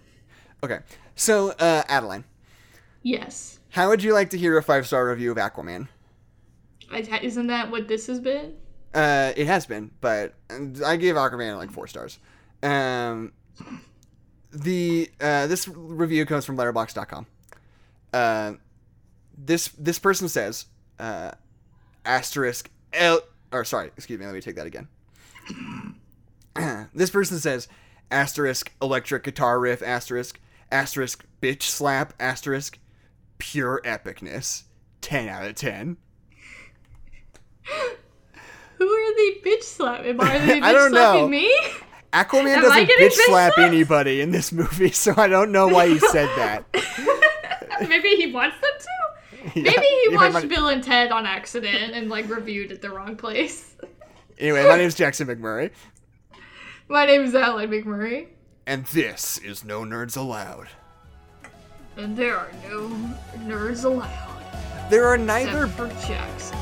[0.62, 0.80] Okay.
[1.16, 2.24] So, uh, Adeline,
[3.02, 5.88] yes, how would you like to hear a five-star review of Aquaman?
[6.90, 8.54] I, isn't that what this has been?
[8.92, 10.34] Uh, it has been, but
[10.84, 12.18] I gave Aquaman like four stars.
[12.62, 13.32] Um,
[14.52, 17.26] the uh, this review comes from Letterboxd.com.
[18.12, 18.54] Uh,
[19.38, 20.66] this this person says,
[20.98, 21.30] uh,
[22.04, 23.20] asterisk L
[23.52, 24.88] or sorry, excuse me, let me take that again.
[26.94, 27.68] this person says,
[28.10, 30.40] asterisk electric guitar riff asterisk
[30.72, 32.78] asterisk bitch slap asterisk
[33.38, 34.64] pure epicness.
[35.00, 35.96] Ten out of ten.
[38.78, 40.18] Who are they bitch slapping?
[40.20, 41.12] Are they bitch I don't know.
[41.12, 41.54] slapping me?
[42.12, 43.58] Aquaman Am doesn't bitch slap slapped?
[43.58, 46.64] anybody in this movie, so I don't know why he said that.
[47.88, 48.86] Maybe he wants them to.
[49.60, 52.90] Yeah, Maybe he watched my- Bill and Ted on accident and like reviewed at the
[52.90, 53.74] wrong place.
[54.38, 55.70] Anyway, my name's Jackson McMurray,
[56.90, 58.26] my name is Alan McMurray.
[58.66, 60.66] And this is No Nerds Allowed.
[61.96, 62.88] And there are no
[63.36, 64.90] nerds allowed.
[64.90, 66.58] There are neither for Jackson.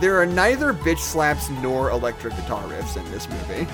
[0.00, 3.66] There are neither bitch slaps nor electric guitar riffs in this movie.